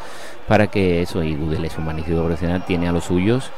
[0.47, 3.51] para que eso, y Gudel es un magnífico profesional, tiene a los suyos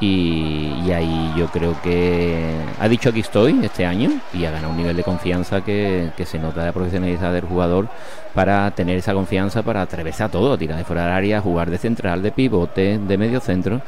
[0.00, 2.42] y, ahí yo creo que
[2.80, 6.24] ha dicho aquí estoy este año y ha ganado un nivel de confianza que, que
[6.24, 7.88] se nota de la profesionalidad del jugador
[8.34, 11.78] para tener esa confianza para atreverse a todo, tirar de fuera del área, jugar de
[11.78, 13.82] central, de pivote, de medio centro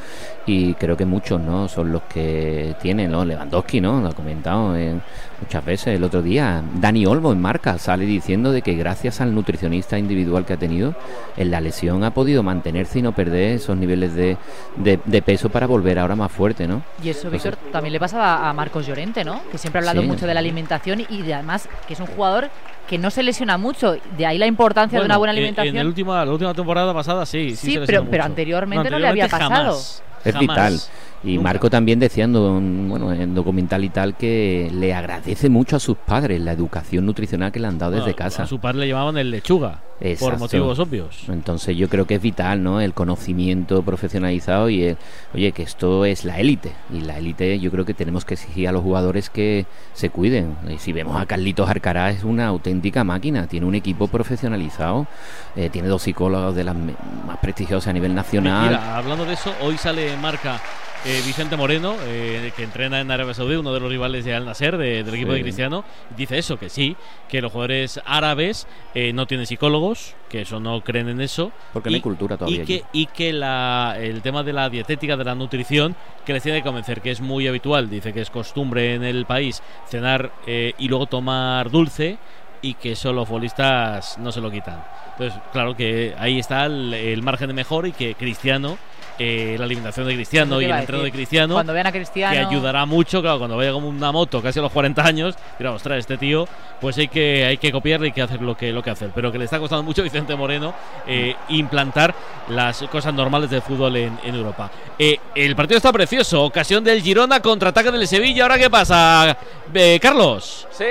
[0.46, 3.24] y creo que muchos no son los que tienen, ¿no?
[3.24, 4.00] Lewandowski, ¿no?
[4.00, 5.02] Lo ha comentado en-
[5.42, 6.62] muchas veces el otro día.
[6.74, 10.94] Dani Olmo en marca sale diciendo de que gracias al nutricionista individual que ha tenido
[11.36, 14.36] en la lesión ha podido mantenerse y no perder esos niveles de,
[14.76, 16.82] de- de peso para volver ahora más fuerte, ¿no?
[17.02, 19.40] Y eso, Víctor, también le pasaba a Marcos Llorente, ¿no?
[19.50, 20.06] Que siempre ha hablado Sí.
[20.06, 22.48] mucho de la alimentación y de, además que es un jugador
[22.88, 23.96] que no se lesiona mucho.
[24.16, 25.76] De ahí la importancia de una buena alimentación.
[25.76, 27.50] En, el última, la última temporada pasada sí.
[27.50, 29.50] Sí, Sí, se lesionó pero- pero anteriormente no le había pasado.
[29.50, 30.40] jamás, Es jamás.
[30.40, 30.80] vital.
[31.24, 31.42] Y Nunca.
[31.50, 35.96] Marco también decía en, bueno, en documental y tal que le agradece mucho a sus
[35.96, 38.42] padres la educación nutricional que le han dado desde casa.
[38.42, 39.80] A su padre le llamaban el lechuga.
[40.18, 41.22] Por motivos obvios.
[41.28, 42.80] Entonces yo creo que es vital, ¿no?
[42.80, 44.96] El conocimiento profesionalizado y, el-
[45.32, 46.72] oye, que esto es la élite.
[46.92, 50.56] Y la élite yo creo que tenemos que exigir a los jugadores que se cuiden.
[50.68, 53.46] Y si vemos a Carlitos Arcará es una auténtica máquina.
[53.46, 55.06] Tiene un equipo profesionalizado.
[55.54, 58.70] eh, tiene dos psicólogos de las más prestigiosas a nivel nacional.
[58.70, 60.60] Mira, hablando de eso, hoy sale marca
[61.04, 64.44] eh, Vicente Moreno, eh, que entrena en Arabia Saudí, uno de los rivales de Al
[64.44, 65.36] Nasser, de- del equipo Sí.
[65.38, 65.84] de Cristiano,
[66.16, 66.96] dice eso, que sí,
[67.28, 71.50] que los jugadores árabes eh, no tienen psicólogos, que eso no creen en eso.
[71.72, 72.84] Porque no hay cultura todavía Y que, allí.
[72.92, 76.64] y que la, el tema de la dietética, de la nutrición, que les tiene que
[76.64, 81.06] convencer, que es muy habitual, dice que es costumbre en el país cenar y luego
[81.06, 82.18] tomar dulce
[82.60, 84.84] y que eso los futbolistas no se lo quitan.
[85.18, 88.78] Entonces, claro que ahí está el, el margen de mejor y que Cristiano,
[89.24, 91.12] eh, la alimentación de Cristiano y el entreno de.
[91.12, 92.32] Cristiano, Cuando vean a Cristiano.
[92.34, 95.72] que ayudará mucho, claro, cuando vaya como una moto casi a los 40 años, dirá,
[95.72, 96.48] ostras, este tío,
[96.80, 99.10] pues hay que, hay que copiarle y hay que hacer lo que, lo que hacer.
[99.14, 100.74] Pero que le está costando mucho a Vicente Moreno
[101.06, 102.14] eh, implantar
[102.48, 104.70] las cosas normales del fútbol en, en Europa.
[104.98, 108.42] Eh, el partido está precioso, ocasión del Girona, contraataque del Sevilla.
[108.44, 109.36] ¿Ahora qué pasa,
[109.74, 110.66] Eh, Carlos?
[110.70, 110.84] Sí,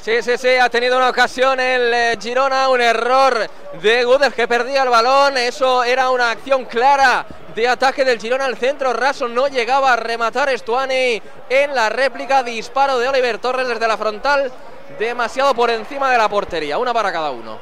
[0.00, 3.46] sí, sí, sí, ha tenido una ocasión el eh, Girona, un error
[3.82, 8.44] de Gudel que perdía el balón, eso era una acción clara de ataque del Girona
[8.44, 13.68] al centro, Raso no llegaba a rematar Estuani en la réplica, disparo de Oliver Torres
[13.68, 14.50] desde la frontal,
[14.98, 17.58] demasiado por encima de la portería, una para cada uno.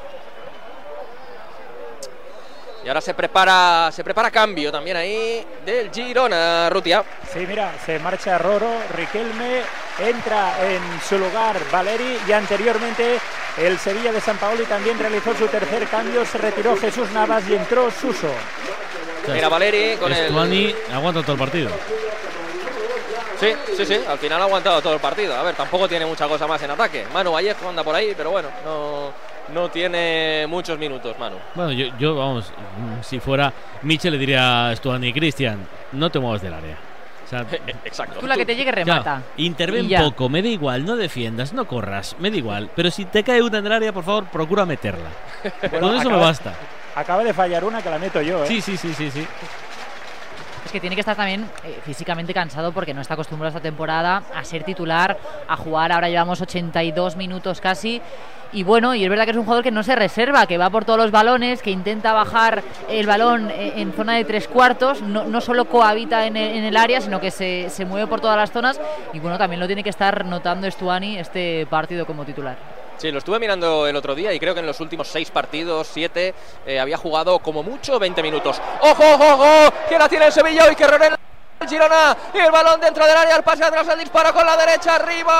[2.83, 7.03] Y ahora se prepara, se prepara cambio también ahí del Girona, Rutia.
[7.31, 9.61] Sí, mira, se marcha Roro, Riquelme
[9.99, 13.19] entra en su lugar Valeri y anteriormente
[13.57, 17.55] el Sevilla de San Paoli también realizó su tercer cambio, se retiró Jesús Navas y
[17.55, 18.31] entró Suso.
[19.33, 20.25] Mira Valeri con el...
[20.25, 21.69] Estuani aguanta todo el partido.
[23.39, 25.35] Sí, sí, sí, al final ha aguantado todo el partido.
[25.35, 27.05] A ver, tampoco tiene mucha cosa más en ataque.
[27.11, 29.11] Manu Vallejo anda por ahí, pero bueno, no,
[29.51, 31.37] no tiene muchos minutos, Manu.
[31.55, 32.51] Bueno, yo, yo, vamos,
[33.01, 36.77] si fuera Michel le diría a Stuani, Cristian, no te muevas del área.
[37.25, 37.43] O sea,
[37.85, 38.19] Exacto.
[38.19, 39.23] Tú la que te llegue remata.
[39.37, 42.69] ya, interven poco, me da igual, no defiendas, no corras, me da igual.
[42.75, 45.09] Pero si te cae una en el área, por favor, procura meterla.
[45.71, 46.53] Bueno, Con eso me acaba- basta.
[46.95, 48.47] Acaba de fallar una que la meto yo, ¿eh?
[48.47, 49.25] Sí, sí, sí, sí, sí.
[50.65, 54.23] Es que tiene que estar también eh, físicamente cansado porque no está acostumbrado esta temporada
[54.33, 55.17] a ser titular,
[55.47, 55.91] a jugar.
[55.91, 58.01] Ahora llevamos 82 minutos casi.
[58.53, 60.69] Y bueno, y es verdad que es un jugador que no se reserva, que va
[60.69, 65.01] por todos los balones, que intenta bajar el balón eh, en zona de tres cuartos.
[65.01, 68.19] No, no solo cohabita en el, en el área, sino que se, se mueve por
[68.19, 68.79] todas las zonas.
[69.13, 72.80] Y bueno, también lo tiene que estar notando Stuani este partido como titular.
[73.01, 75.89] Sí, lo estuve mirando el otro día y creo que en los últimos seis partidos,
[75.91, 76.35] siete,
[76.67, 78.61] eh, había jugado como mucho 20 minutos.
[78.79, 79.73] ¡Ojo, ojo, ojo!
[79.89, 80.91] Que la tiene el Sevilla hoy, que el
[81.67, 82.15] Girona.
[82.33, 85.33] Y el balón dentro del área, el pase atrás, el disparo con la derecha, arriba.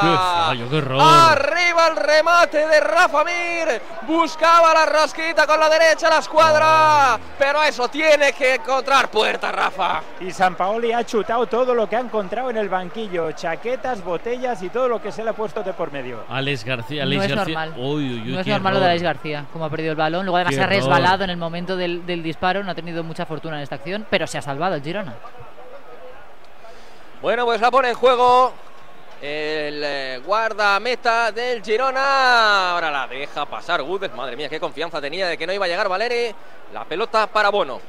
[0.00, 1.00] Qué fallo, qué error.
[1.02, 3.80] Arriba el remate de Rafa Mir.
[4.06, 7.18] Buscaba la rasquita con la derecha, la escuadra.
[7.38, 10.02] Pero eso tiene que encontrar puerta, Rafa.
[10.20, 14.62] Y San Paoli ha chutado todo lo que ha encontrado en el banquillo, chaquetas, botellas
[14.62, 16.24] y todo lo que se le ha puesto de por medio.
[16.28, 17.54] Alex García, No Alex es García.
[17.54, 17.74] normal.
[17.78, 18.86] Uy, uy, uy, no es normal lo de.
[18.86, 20.24] Alex García, como ha perdido el balón.
[20.24, 20.76] Luego además Qué se ha error.
[20.78, 23.85] resbalado en el momento del, del disparo, no ha tenido mucha fortuna en esta acción,
[24.08, 25.14] pero se ha salvado el Girona.
[27.22, 28.52] Bueno, pues la pone en juego
[29.20, 32.72] el eh, guardameta del Girona.
[32.72, 34.14] Ahora la deja pasar Gudes.
[34.14, 36.34] Madre mía, qué confianza tenía de que no iba a llegar Valeri.
[36.72, 37.80] La pelota para Bono.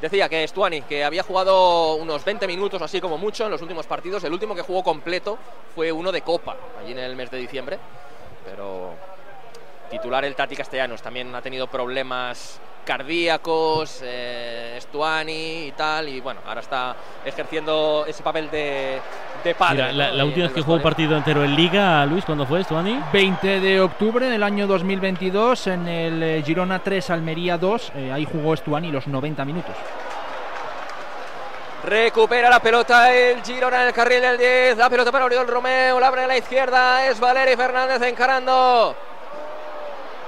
[0.00, 3.86] Decía que Stuani, que había jugado unos 20 minutos así como mucho en los últimos
[3.86, 4.24] partidos.
[4.24, 5.38] El último que jugó completo
[5.74, 7.78] fue uno de Copa, allí en el mes de diciembre.
[8.44, 8.94] Pero
[9.92, 16.40] titular el Tati Castellanos también ha tenido problemas cardíacos, eh, Stuani y tal, y bueno,
[16.46, 19.00] ahora está ejerciendo ese papel de,
[19.44, 19.74] de padre.
[19.84, 20.12] Mira, la, ¿no?
[20.14, 22.76] la de- última vez que jugó un partido entero en Liga, Luis, ¿cuándo fue esto,
[22.76, 22.98] Ani?
[23.12, 27.92] 20 de octubre del año 2022 en el eh, Girona 3 Almería 2.
[27.94, 29.76] eh, ahí jugó Stuani los 90 minutos.
[31.84, 34.76] Recupera la pelota el Girona en el carril del 10.
[34.76, 35.98] La pelota para Oriol Romeo.
[35.98, 37.06] La abre a la izquierda.
[37.08, 38.94] Es Valeri Fernández encarando.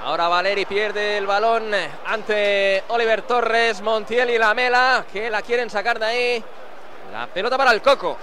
[0.05, 1.71] Ahora Valeri pierde el balón
[2.05, 6.45] ante Oliver Torres, Montiel y Lamela, que la quieren sacar de ahí.
[7.11, 8.19] La pelota para el Coco.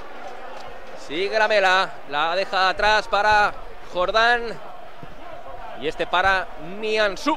[1.07, 1.89] Sigue Lamela.
[2.11, 3.51] La deja atrás para
[3.91, 4.43] Jordán.
[5.81, 6.47] Y este para
[6.79, 7.35] Niansu.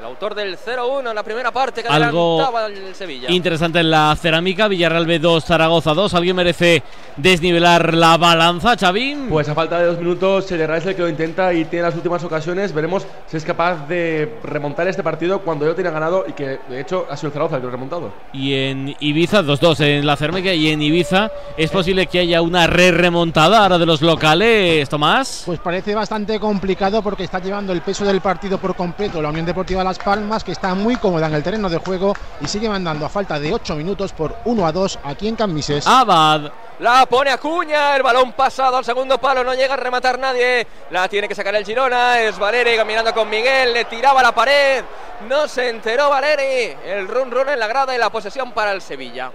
[0.00, 3.30] El autor del 0-1 en la primera parte que Algo adelantaba el Sevilla.
[3.30, 6.14] Interesante en la cerámica, Villarreal B2, Zaragoza 2.
[6.14, 6.82] ¿Alguien merece
[7.18, 9.26] desnivelar la balanza, Chavín?
[9.28, 11.94] Pues a falta de dos minutos, el es el que lo intenta y tiene las
[11.96, 12.72] últimas ocasiones.
[12.72, 16.80] Veremos si es capaz de remontar este partido cuando yo tiene ganado y que de
[16.80, 18.12] hecho ha sido el Zaragoza el que lo ha remontado.
[18.32, 20.54] Y en Ibiza, 2-2 en la cerámica.
[20.54, 25.42] Y en Ibiza, ¿es posible que haya una re-remontada ahora de los locales, Tomás?
[25.44, 29.44] Pues parece bastante complicado porque está llevando el peso del partido por completo la Unión
[29.44, 33.04] Deportiva Las Palmas, que está muy cómoda en el terreno de juego y sigue mandando
[33.04, 35.84] a falta de 8 minutos por 1 a 2 aquí en Cambises.
[35.84, 36.52] Abad.
[36.78, 40.64] La pone Acuña, el balón pasado al segundo palo, no llega a rematar nadie.
[40.90, 44.84] La tiene que sacar el Girona, es Valeri caminando con Miguel, le tiraba la pared.
[45.28, 46.76] No se enteró Valeri.
[46.86, 49.32] El run run en la grada y la posesión para el Sevilla.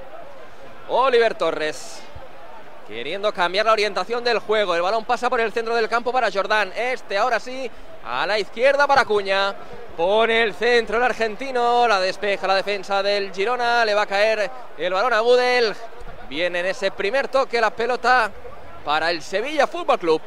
[0.88, 2.00] Oliver Torres.
[2.88, 4.76] Queriendo cambiar la orientación del juego.
[4.76, 6.72] El balón pasa por el centro del campo para Jordán.
[6.76, 7.70] Este ahora sí.
[8.06, 9.56] A la izquierda para Acuña.
[9.98, 11.88] Pone el centro el argentino.
[11.88, 13.84] La despeja la defensa del Girona.
[13.86, 15.76] Le va a caer el balón a Gudel.
[16.30, 18.32] Viene en ese primer toque la pelota
[18.84, 20.22] para el Sevilla Fútbol Club.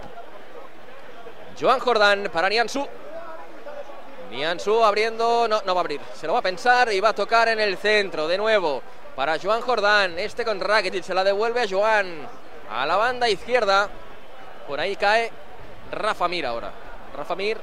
[1.61, 2.86] Joan Jordán para Niansu.
[4.30, 7.14] Niansu abriendo, no, no va a abrir, se lo va a pensar y va a
[7.14, 8.82] tocar en el centro de nuevo
[9.16, 10.18] para Joan Jordán.
[10.18, 12.28] Este con Rakitic se la devuelve a Joan
[12.70, 13.88] a la banda izquierda.
[14.66, 15.30] Por ahí cae
[15.92, 16.72] Rafa Mir ahora.
[17.16, 17.58] Rafa Mir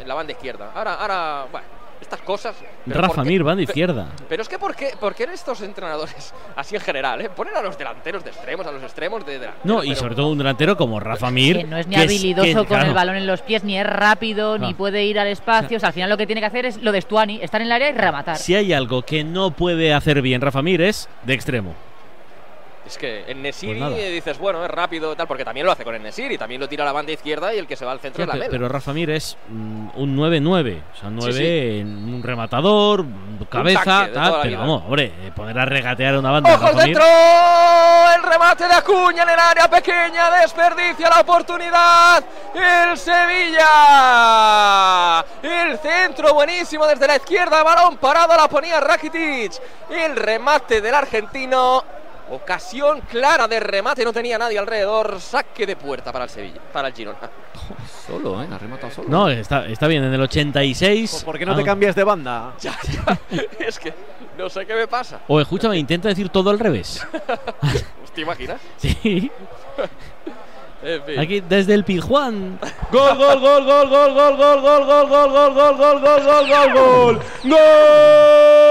[0.00, 0.70] en la banda izquierda.
[0.74, 1.66] Ahora, ahora, bueno,
[2.00, 2.56] estas cosas.
[2.86, 3.24] Rafa.
[3.24, 4.08] Mir, banda izquierda.
[4.28, 7.30] Pero es que, ¿por qué, por qué estos entrenadores, así en general, eh?
[7.30, 9.50] ponen a los delanteros de extremos, a los extremos de?
[9.64, 11.58] No, y pero- sobre todo un delantero como Rafa Mir.
[11.58, 13.78] Que no es ni que habilidoso que, con claro, el balón en los pies, ni
[13.78, 15.76] es rápido, ni puede ir al espacio.
[15.76, 17.66] O sea, al final lo que tiene que hacer es lo de Stuani, estar en
[17.66, 18.36] el área y rematar.
[18.38, 21.74] Si hay algo que no puede hacer bien Rafa Mir es de extremo.
[22.90, 25.94] Es que en Nesiri Pues dices, bueno, es rápido, tal, porque también lo hace con
[25.94, 28.00] el Nesiri, también lo tira a la banda izquierda y el que se va al
[28.00, 28.50] centro Sí, es la pe- Mela.
[28.50, 30.82] pero Rafa Mir es mm, un 9-9.
[30.92, 31.78] O sea, 9 sí.
[31.80, 33.04] en un rematador,
[33.48, 36.52] cabeza, tal, pero vamos, hombre, eh, poner a regatear una banda.
[36.54, 36.98] ¡Ojo Mir!
[38.16, 40.30] El remate de Acuña en el área pequeña.
[40.42, 42.24] Desperdicia la oportunidad.
[42.54, 42.98] El
[43.90, 45.24] Sevilla.
[45.42, 47.62] El centro buenísimo desde la izquierda.
[47.62, 48.36] Balón parado.
[48.36, 49.52] La ponía Rakitic.
[49.90, 51.84] El remate del argentino.
[52.30, 54.04] Ocasión clara de remate.
[54.04, 55.20] No tenía nadie alrededor.
[55.20, 56.60] Saque de puerta para el Sevilla.
[56.72, 57.18] Para el Girona.
[58.06, 58.48] Solo, ¿eh?
[58.50, 59.08] Ha rematado solo.
[59.08, 61.22] No, está, está bien, en el 86.
[61.24, 62.54] ¿Por qué no te ah, cambias de banda?
[62.60, 63.18] Ya, ya.
[63.58, 63.92] es que
[64.38, 65.20] no sé qué me pasa.
[65.28, 67.06] O escúchame, intenta decir todo al revés.
[68.14, 68.60] ¿Te imaginas?
[68.76, 69.30] Sí.
[70.82, 71.18] En fin.
[71.18, 72.58] Aquí desde el Pijuán.
[72.90, 76.72] Gol, gol, gol, gol, gol, gol, gol, gol, gol, gol, gol, gol, gol, gol, gol,
[76.72, 78.70] gol, gol.